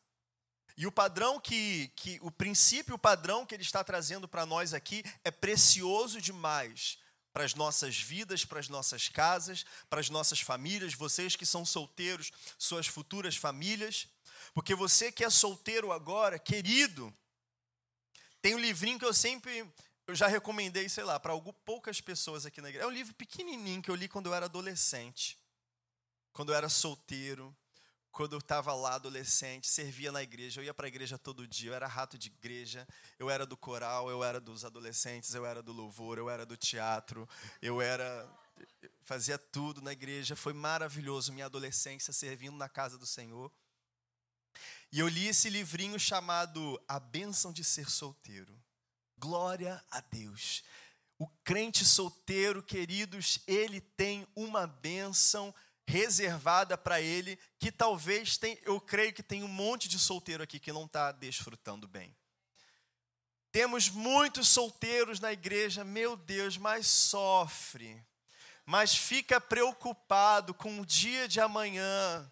[0.78, 4.74] E o padrão que, que o princípio, o padrão que ele está trazendo para nós
[4.74, 6.98] aqui é precioso demais
[7.32, 11.66] para as nossas vidas, para as nossas casas, para as nossas famílias, vocês que são
[11.66, 14.08] solteiros, suas futuras famílias,
[14.54, 17.14] porque você que é solteiro agora, querido,
[18.46, 19.68] tem um livrinho que eu sempre,
[20.06, 21.34] eu já recomendei, sei lá, para
[21.66, 22.86] poucas pessoas aqui na igreja.
[22.86, 25.36] É um livro pequenininho que eu li quando eu era adolescente,
[26.32, 27.58] quando eu era solteiro,
[28.12, 31.72] quando eu estava lá adolescente, servia na igreja, eu ia para a igreja todo dia,
[31.72, 32.88] eu era rato de igreja,
[33.18, 36.56] eu era do coral, eu era dos adolescentes, eu era do louvor, eu era do
[36.56, 37.28] teatro,
[37.64, 38.30] eu era
[39.06, 43.52] fazia tudo na igreja, foi maravilhoso minha adolescência servindo na casa do Senhor.
[44.96, 48.58] E eu li esse livrinho chamado A Bênção de Ser Solteiro.
[49.18, 50.64] Glória a Deus.
[51.20, 55.54] O crente solteiro, queridos, ele tem uma bênção
[55.86, 60.62] reservada para ele, que talvez tem, eu creio que tem um monte de solteiro aqui
[60.62, 62.16] que não está desfrutando bem.
[63.52, 68.02] Temos muitos solteiros na igreja, meu Deus, mas sofre,
[68.66, 72.32] mas fica preocupado com o dia de amanhã,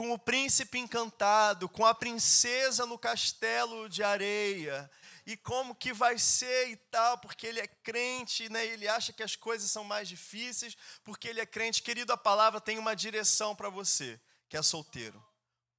[0.00, 4.90] com o príncipe encantado, com a princesa no castelo de areia,
[5.26, 8.64] e como que vai ser e tal, porque ele é crente, né?
[8.64, 10.74] Ele acha que as coisas são mais difíceis,
[11.04, 11.82] porque ele é crente.
[11.82, 15.22] Querido, a palavra tem uma direção para você, que é solteiro.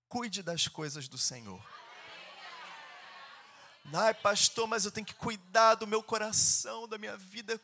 [0.08, 1.60] Cuide das coisas do Senhor.
[3.92, 7.60] Ai, pastor, mas eu tenho que cuidar do meu coração, da minha vida.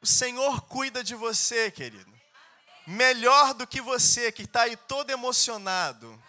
[0.00, 2.11] O Senhor cuida de você, querido.
[2.86, 6.20] Melhor do que você que está aí todo emocionado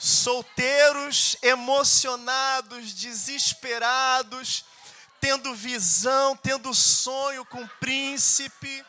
[0.00, 4.64] solteiros, emocionados, desesperados,
[5.20, 8.82] tendo visão, tendo sonho com o príncipe.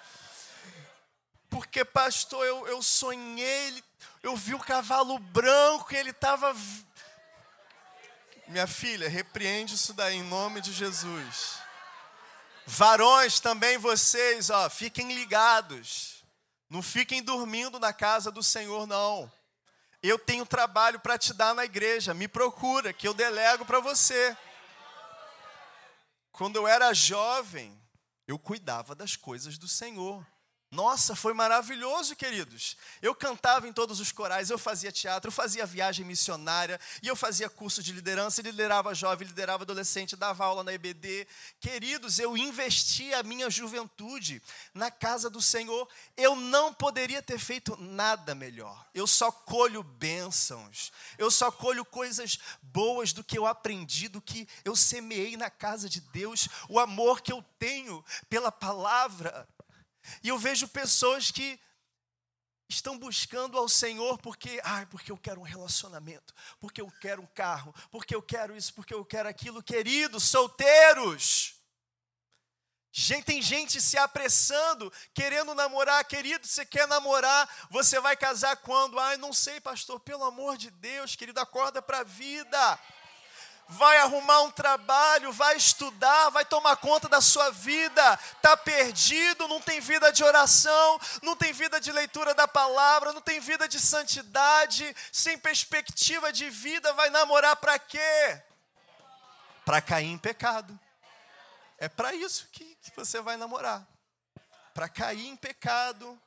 [1.49, 3.83] Porque, pastor, eu, eu sonhei,
[4.23, 6.55] eu vi o cavalo branco e ele estava.
[8.47, 11.59] Minha filha, repreende isso daí em nome de Jesus.
[12.65, 16.23] Varões também vocês, ó, fiquem ligados.
[16.69, 19.31] Não fiquem dormindo na casa do Senhor, não.
[20.01, 24.35] Eu tenho trabalho para te dar na igreja, me procura, que eu delego para você.
[26.31, 27.79] Quando eu era jovem,
[28.27, 30.25] eu cuidava das coisas do Senhor.
[30.71, 32.77] Nossa, foi maravilhoso, queridos.
[33.01, 37.15] Eu cantava em todos os corais, eu fazia teatro, eu fazia viagem missionária, e eu
[37.15, 41.27] fazia curso de liderança, liderava jovem, liderava adolescente, dava aula na EBD.
[41.59, 44.41] Queridos, eu investi a minha juventude
[44.73, 45.89] na casa do Senhor.
[46.15, 48.87] Eu não poderia ter feito nada melhor.
[48.93, 54.47] Eu só colho bênçãos, eu só colho coisas boas do que eu aprendi, do que
[54.63, 59.45] eu semeei na casa de Deus, o amor que eu tenho pela palavra
[60.23, 61.59] e eu vejo pessoas que
[62.69, 67.27] estão buscando ao Senhor porque, ai, porque eu quero um relacionamento, porque eu quero um
[67.27, 71.55] carro, porque eu quero isso, porque eu quero aquilo, queridos, solteiros.
[72.93, 78.99] Gente, tem gente se apressando, querendo namorar, querido, você quer namorar, você vai casar quando?
[78.99, 82.79] Ai, não sei, pastor, pelo amor de Deus, querido, acorda para a vida
[83.67, 89.61] vai arrumar um trabalho, vai estudar, vai tomar conta da sua vida, está perdido, não
[89.61, 93.79] tem vida de oração, não tem vida de leitura da palavra, não tem vida de
[93.79, 98.43] santidade, sem perspectiva de vida, vai namorar para quê?
[99.63, 100.77] Para cair em pecado.
[101.77, 103.87] É para isso que, que você vai namorar.
[104.73, 106.21] Para cair em pecado.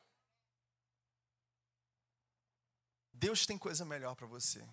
[3.12, 4.64] Deus tem coisa melhor para você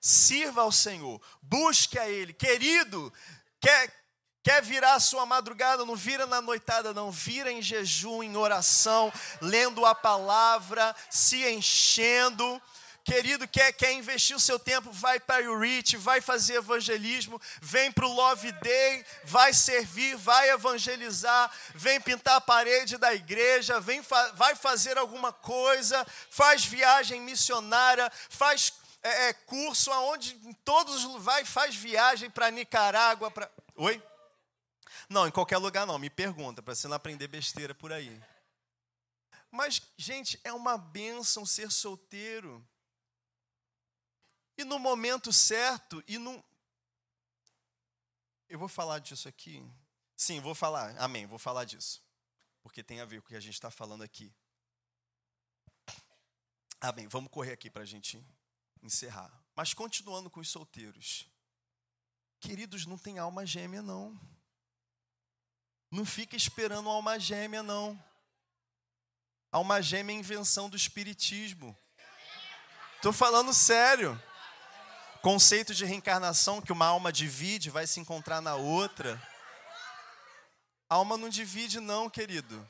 [0.00, 2.32] sirva ao Senhor, busque a Ele.
[2.32, 3.12] Querido,
[3.60, 3.92] quer,
[4.42, 5.84] quer virar a sua madrugada?
[5.84, 7.10] Não vira na noitada, não.
[7.10, 12.60] Vira em jejum, em oração, lendo a palavra, se enchendo.
[13.02, 14.92] Querido, quer, quer investir o seu tempo?
[14.92, 20.50] Vai para o Reach, vai fazer evangelismo, vem para o Love Day, vai servir, vai
[20.50, 24.02] evangelizar, vem pintar a parede da igreja, vem,
[24.34, 28.70] vai fazer alguma coisa, faz viagem missionária, faz
[29.02, 34.02] é, é, curso aonde em todos vai faz viagem para Nicarágua, para Oi?
[35.08, 38.22] Não, em qualquer lugar não, me pergunta, para você não aprender besteira por aí.
[39.50, 42.64] Mas, gente, é uma bênção ser solteiro.
[44.56, 46.44] E no momento certo, e no.
[48.48, 49.66] Eu vou falar disso aqui.
[50.14, 50.94] Sim, vou falar.
[50.98, 52.02] Amém, vou falar disso.
[52.62, 54.32] Porque tem a ver com o que a gente está falando aqui.
[56.80, 58.22] Amém, vamos correr aqui para a gente
[58.82, 59.30] encerrar.
[59.54, 61.26] Mas continuando com os solteiros.
[62.40, 64.18] Queridos, não tem alma gêmea, não.
[65.90, 68.02] Não fica esperando alma gêmea, não.
[69.52, 71.76] Alma gêmea é invenção do espiritismo.
[72.96, 74.20] Estou falando sério.
[75.22, 79.20] Conceito de reencarnação que uma alma divide, vai se encontrar na outra.
[80.88, 82.66] Alma não divide, não, querido.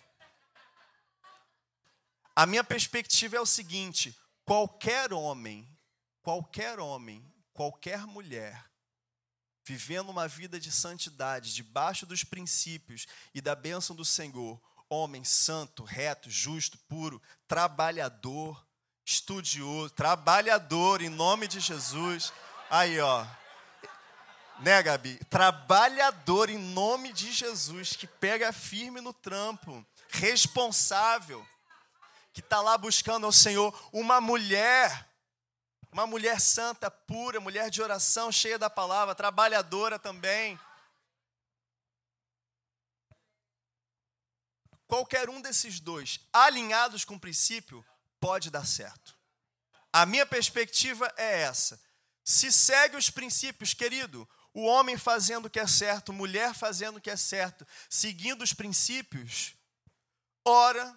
[2.35, 5.70] A minha perspectiva é o seguinte: qualquer homem
[6.31, 8.65] qualquer homem, qualquer mulher,
[9.65, 15.83] vivendo uma vida de santidade, debaixo dos princípios e da bênção do Senhor, homem santo,
[15.83, 18.65] reto, justo, puro, trabalhador,
[19.05, 22.33] estudioso, trabalhador, em nome de Jesus.
[22.71, 23.27] Aí, ó.
[24.61, 25.19] Né, Gabi?
[25.25, 31.45] Trabalhador em nome de Jesus, que pega firme no trampo, responsável,
[32.33, 35.10] que está lá buscando ao Senhor, uma mulher
[35.93, 40.59] uma mulher santa, pura, mulher de oração, cheia da palavra, trabalhadora também.
[44.87, 47.85] Qualquer um desses dois, alinhados com o princípio,
[48.19, 49.17] pode dar certo.
[49.93, 51.81] A minha perspectiva é essa.
[52.25, 57.01] Se segue os princípios, querido, o homem fazendo o que é certo, mulher fazendo o
[57.01, 59.55] que é certo, seguindo os princípios,
[60.45, 60.97] ora,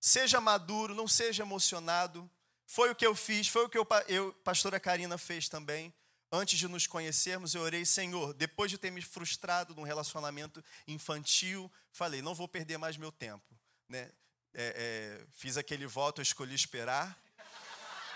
[0.00, 2.28] seja maduro, não seja emocionado.
[2.70, 5.92] Foi o que eu fiz, foi o que eu, eu pastora Karina fez também.
[6.30, 11.72] Antes de nos conhecermos, eu orei, Senhor, depois de ter me frustrado num relacionamento infantil,
[11.90, 13.58] falei, não vou perder mais meu tempo.
[13.88, 14.10] Né?
[14.52, 14.74] É,
[15.16, 17.18] é, fiz aquele voto, eu escolhi esperar.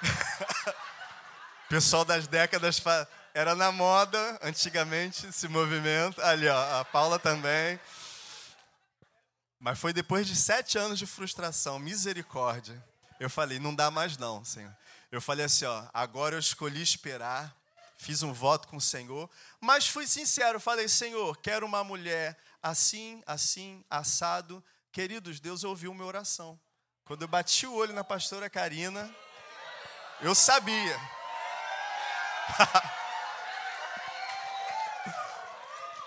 [1.71, 2.79] Pessoal das décadas
[3.33, 6.21] era na moda antigamente esse movimento.
[6.21, 7.81] Ali, ó, a Paula também.
[9.59, 12.92] Mas foi depois de sete anos de frustração, misericórdia.
[13.23, 14.77] Eu falei, não dá mais não, Senhor.
[15.13, 17.55] Eu falei assim, ó, agora eu escolhi esperar,
[17.97, 23.23] fiz um voto com o Senhor, mas fui sincero, falei, Senhor, quero uma mulher assim,
[23.25, 24.61] assim, assado.
[24.91, 26.59] Queridos, Deus ouviu minha oração.
[27.05, 29.09] Quando eu bati o olho na pastora Karina,
[30.21, 31.01] eu sabia.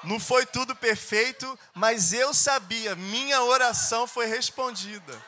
[0.03, 5.23] Não foi tudo perfeito, mas eu sabia, minha oração foi respondida.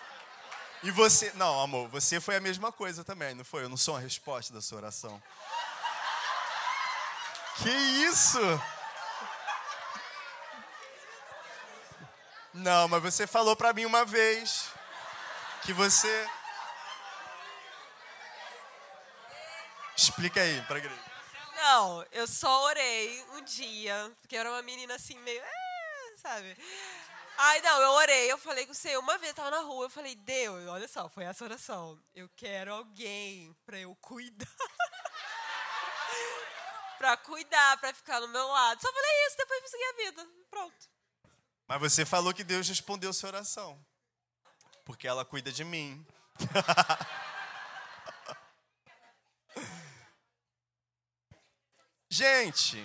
[0.83, 3.63] E você, não, amor, você foi a mesma coisa também, não foi?
[3.63, 5.21] Eu não sou a resposta da sua oração.
[7.57, 8.39] Que isso?
[12.53, 14.69] Não, mas você falou para mim uma vez
[15.63, 16.29] que você
[19.97, 21.01] Explica aí pra igreja.
[21.55, 25.41] Não, eu só orei um dia, porque eu era uma menina assim, meio.
[25.41, 26.55] É, sabe?
[27.39, 29.85] Ai, não, eu orei, eu falei com o Senhor, uma vez eu tava na rua,
[29.85, 32.01] eu falei, Deus, olha só, foi essa oração.
[32.15, 34.47] Eu quero alguém pra eu cuidar.
[36.97, 38.81] pra cuidar, pra ficar no meu lado.
[38.81, 40.27] Só falei isso, depois fui seguir a vida.
[40.49, 40.89] Pronto.
[41.67, 43.79] Mas você falou que Deus respondeu sua oração.
[44.83, 46.03] Porque ela cuida de mim.
[52.09, 52.83] Gente,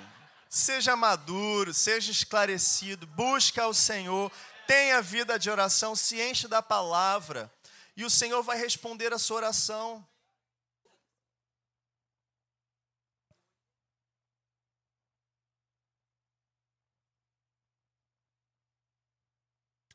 [0.53, 4.31] seja maduro, seja esclarecido, busque ao Senhor,
[4.67, 7.51] tenha vida de oração, se enche da palavra,
[7.97, 10.07] e o Senhor vai responder a sua oração.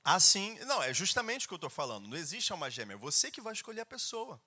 [0.03, 2.08] Assim, não, é justamente o que eu estou falando.
[2.08, 4.41] Não existe alma gêmea, é você que vai escolher a pessoa.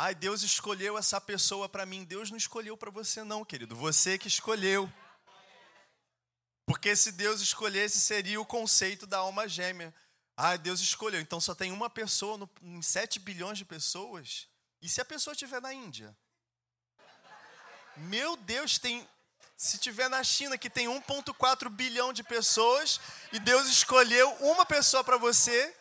[0.00, 2.04] Ai, Deus escolheu essa pessoa para mim.
[2.04, 3.74] Deus não escolheu para você, não, querido.
[3.74, 4.88] Você que escolheu.
[6.64, 9.92] Porque se Deus escolhesse, seria o conceito da alma gêmea.
[10.36, 11.20] Ah, Deus escolheu.
[11.20, 14.46] Então só tem uma pessoa no, em 7 bilhões de pessoas.
[14.80, 16.16] E se a pessoa estiver na Índia?
[17.96, 19.04] Meu Deus, tem.
[19.56, 23.00] Se tiver na China, que tem 1,4 bilhão de pessoas,
[23.32, 25.76] e Deus escolheu uma pessoa para você.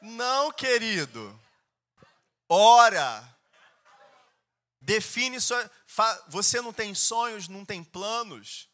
[0.00, 1.38] Não, querido.
[2.48, 3.36] Ora.
[4.80, 5.70] Define sua.
[6.28, 8.68] Você não tem sonhos, não tem planos.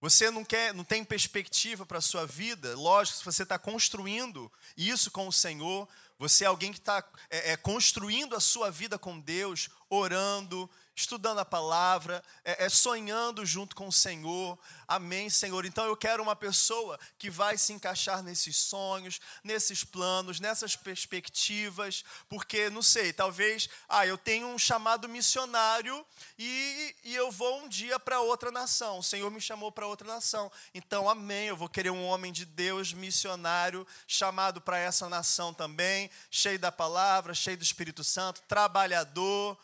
[0.00, 2.76] Você não quer, não tem perspectiva para a sua vida.
[2.76, 5.88] Lógico, se você está construindo isso com o Senhor,
[6.18, 11.38] você é alguém que está é, é, construindo a sua vida com Deus, orando, estudando
[11.38, 14.58] a palavra, é, é, sonhando junto com o Senhor.
[14.86, 15.64] Amém, Senhor.
[15.64, 22.04] Então eu quero uma pessoa que vai se encaixar nesses sonhos, nesses planos, nessas perspectivas,
[22.28, 26.04] porque, não sei, talvez, ah, eu tenho um chamado missionário
[26.38, 28.98] e, e eu vou um dia para outra nação.
[28.98, 30.50] O Senhor me chamou para outra nação.
[30.74, 31.48] Então, amém.
[31.48, 36.70] Eu vou querer um homem de Deus, missionário, chamado para essa nação também, cheio da
[36.70, 39.58] palavra, cheio do Espírito Santo, trabalhador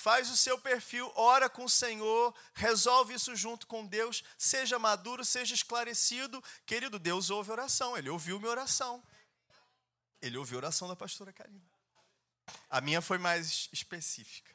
[0.00, 5.24] faz o seu perfil, ora com o Senhor, resolve isso junto com Deus, seja maduro,
[5.24, 6.42] seja esclarecido.
[6.64, 9.02] Querido, Deus ouve oração, ele ouviu minha oração.
[10.22, 11.70] Ele ouviu a oração da pastora Karina.
[12.68, 14.50] A minha foi mais específica.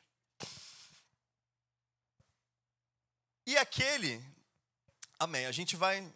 [3.45, 4.23] E aquele,
[5.19, 6.11] amém, a gente vai,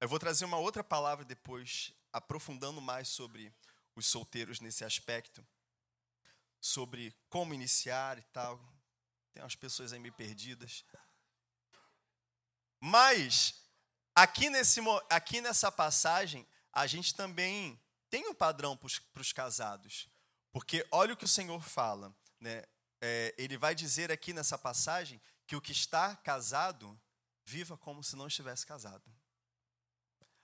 [0.00, 3.54] eu vou trazer uma outra palavra depois, aprofundando mais sobre
[3.94, 5.46] os solteiros nesse aspecto
[6.60, 8.60] sobre como iniciar e tal.
[9.32, 10.84] Tem umas pessoas aí meio perdidas.
[12.78, 13.54] Mas,
[14.14, 20.08] aqui, nesse, aqui nessa passagem, a gente também tem um padrão para os casados.
[20.52, 22.14] Porque olha o que o Senhor fala.
[22.40, 22.64] Né?
[23.00, 26.98] É, ele vai dizer aqui nessa passagem que o que está casado,
[27.44, 29.04] viva como se não estivesse casado.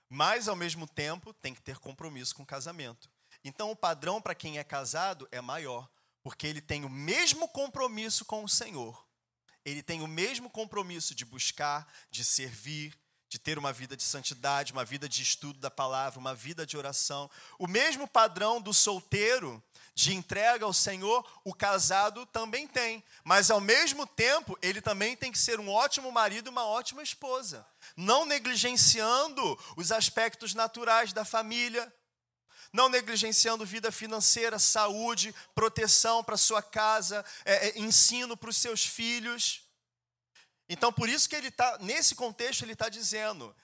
[0.09, 3.09] Mas, ao mesmo tempo, tem que ter compromisso com o casamento.
[3.43, 5.89] Então, o padrão para quem é casado é maior.
[6.27, 9.01] Porque ele tem o mesmo compromisso com o Senhor.
[9.63, 12.93] Ele tem o mesmo compromisso de buscar, de servir,
[13.29, 16.75] de ter uma vida de santidade, uma vida de estudo da palavra, uma vida de
[16.75, 17.31] oração.
[17.57, 19.63] O mesmo padrão do solteiro
[19.95, 23.01] de entrega ao Senhor, o casado também tem.
[23.23, 27.01] Mas ao mesmo tempo, ele também tem que ser um ótimo marido e uma ótima
[27.01, 31.89] esposa, não negligenciando os aspectos naturais da família,
[32.71, 38.85] não negligenciando vida financeira, saúde, proteção para sua casa, é, é, ensino para os seus
[38.85, 39.63] filhos.
[40.69, 43.55] Então, por isso que ele está, nesse contexto, ele está dizendo: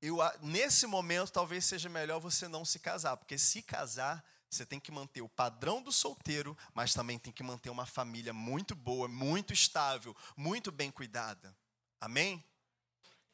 [0.00, 4.78] eu, nesse momento, talvez seja melhor você não se casar, porque se casar, você tem
[4.78, 9.08] que manter o padrão do solteiro, mas também tem que manter uma família muito boa,
[9.08, 11.56] muito estável, muito bem cuidada.
[12.00, 12.44] Amém?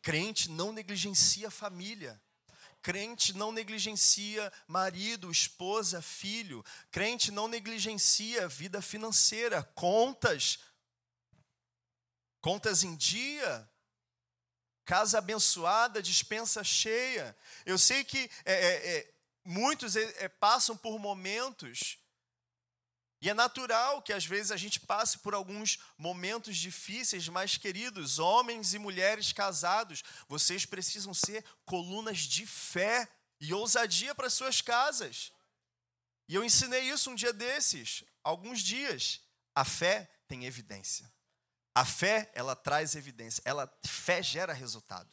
[0.00, 2.20] Crente não negligencia a família.
[2.82, 6.64] Crente não negligencia marido, esposa, filho.
[6.90, 10.58] Crente não negligencia vida financeira, contas,
[12.40, 13.70] contas em dia,
[14.84, 17.36] casa abençoada, dispensa cheia.
[17.64, 19.14] Eu sei que é, é, é,
[19.44, 21.98] muitos é, passam por momentos,
[23.22, 28.18] e é natural que às vezes a gente passe por alguns momentos difíceis, mas queridos,
[28.18, 33.08] homens e mulheres casados, vocês precisam ser colunas de fé
[33.40, 35.32] e ousadia para suas casas.
[36.28, 39.20] E eu ensinei isso um dia desses, alguns dias.
[39.54, 41.08] A fé tem evidência.
[41.76, 43.40] A fé, ela traz evidência.
[43.44, 45.08] Ela fé gera resultado.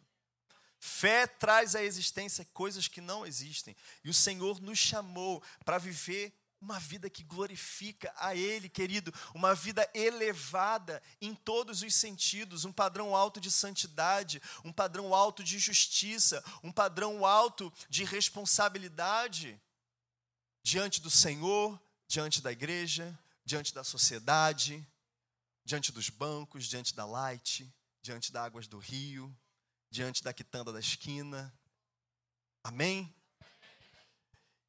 [0.80, 3.76] Fé traz à existência coisas que não existem.
[4.04, 9.56] E o Senhor nos chamou para viver uma vida que glorifica a Ele, querido, uma
[9.56, 15.58] vida elevada em todos os sentidos, um padrão alto de santidade, um padrão alto de
[15.58, 19.60] justiça, um padrão alto de responsabilidade
[20.62, 24.86] diante do Senhor, diante da igreja, diante da sociedade
[25.70, 27.72] diante dos bancos, diante da Light,
[28.02, 29.32] diante das águas do rio,
[29.92, 31.54] diante da quitanda da esquina.
[32.64, 33.14] Amém?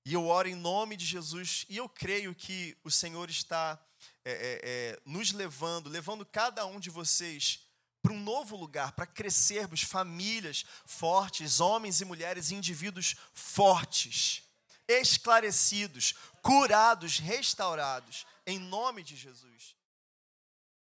[0.05, 3.79] E eu oro em nome de Jesus, e eu creio que o Senhor está
[4.25, 7.61] é, é, é, nos levando, levando cada um de vocês
[8.03, 14.43] para um novo lugar, para crescermos famílias fortes, homens e mulheres, indivíduos fortes,
[14.89, 19.77] esclarecidos, curados, restaurados, em nome de Jesus.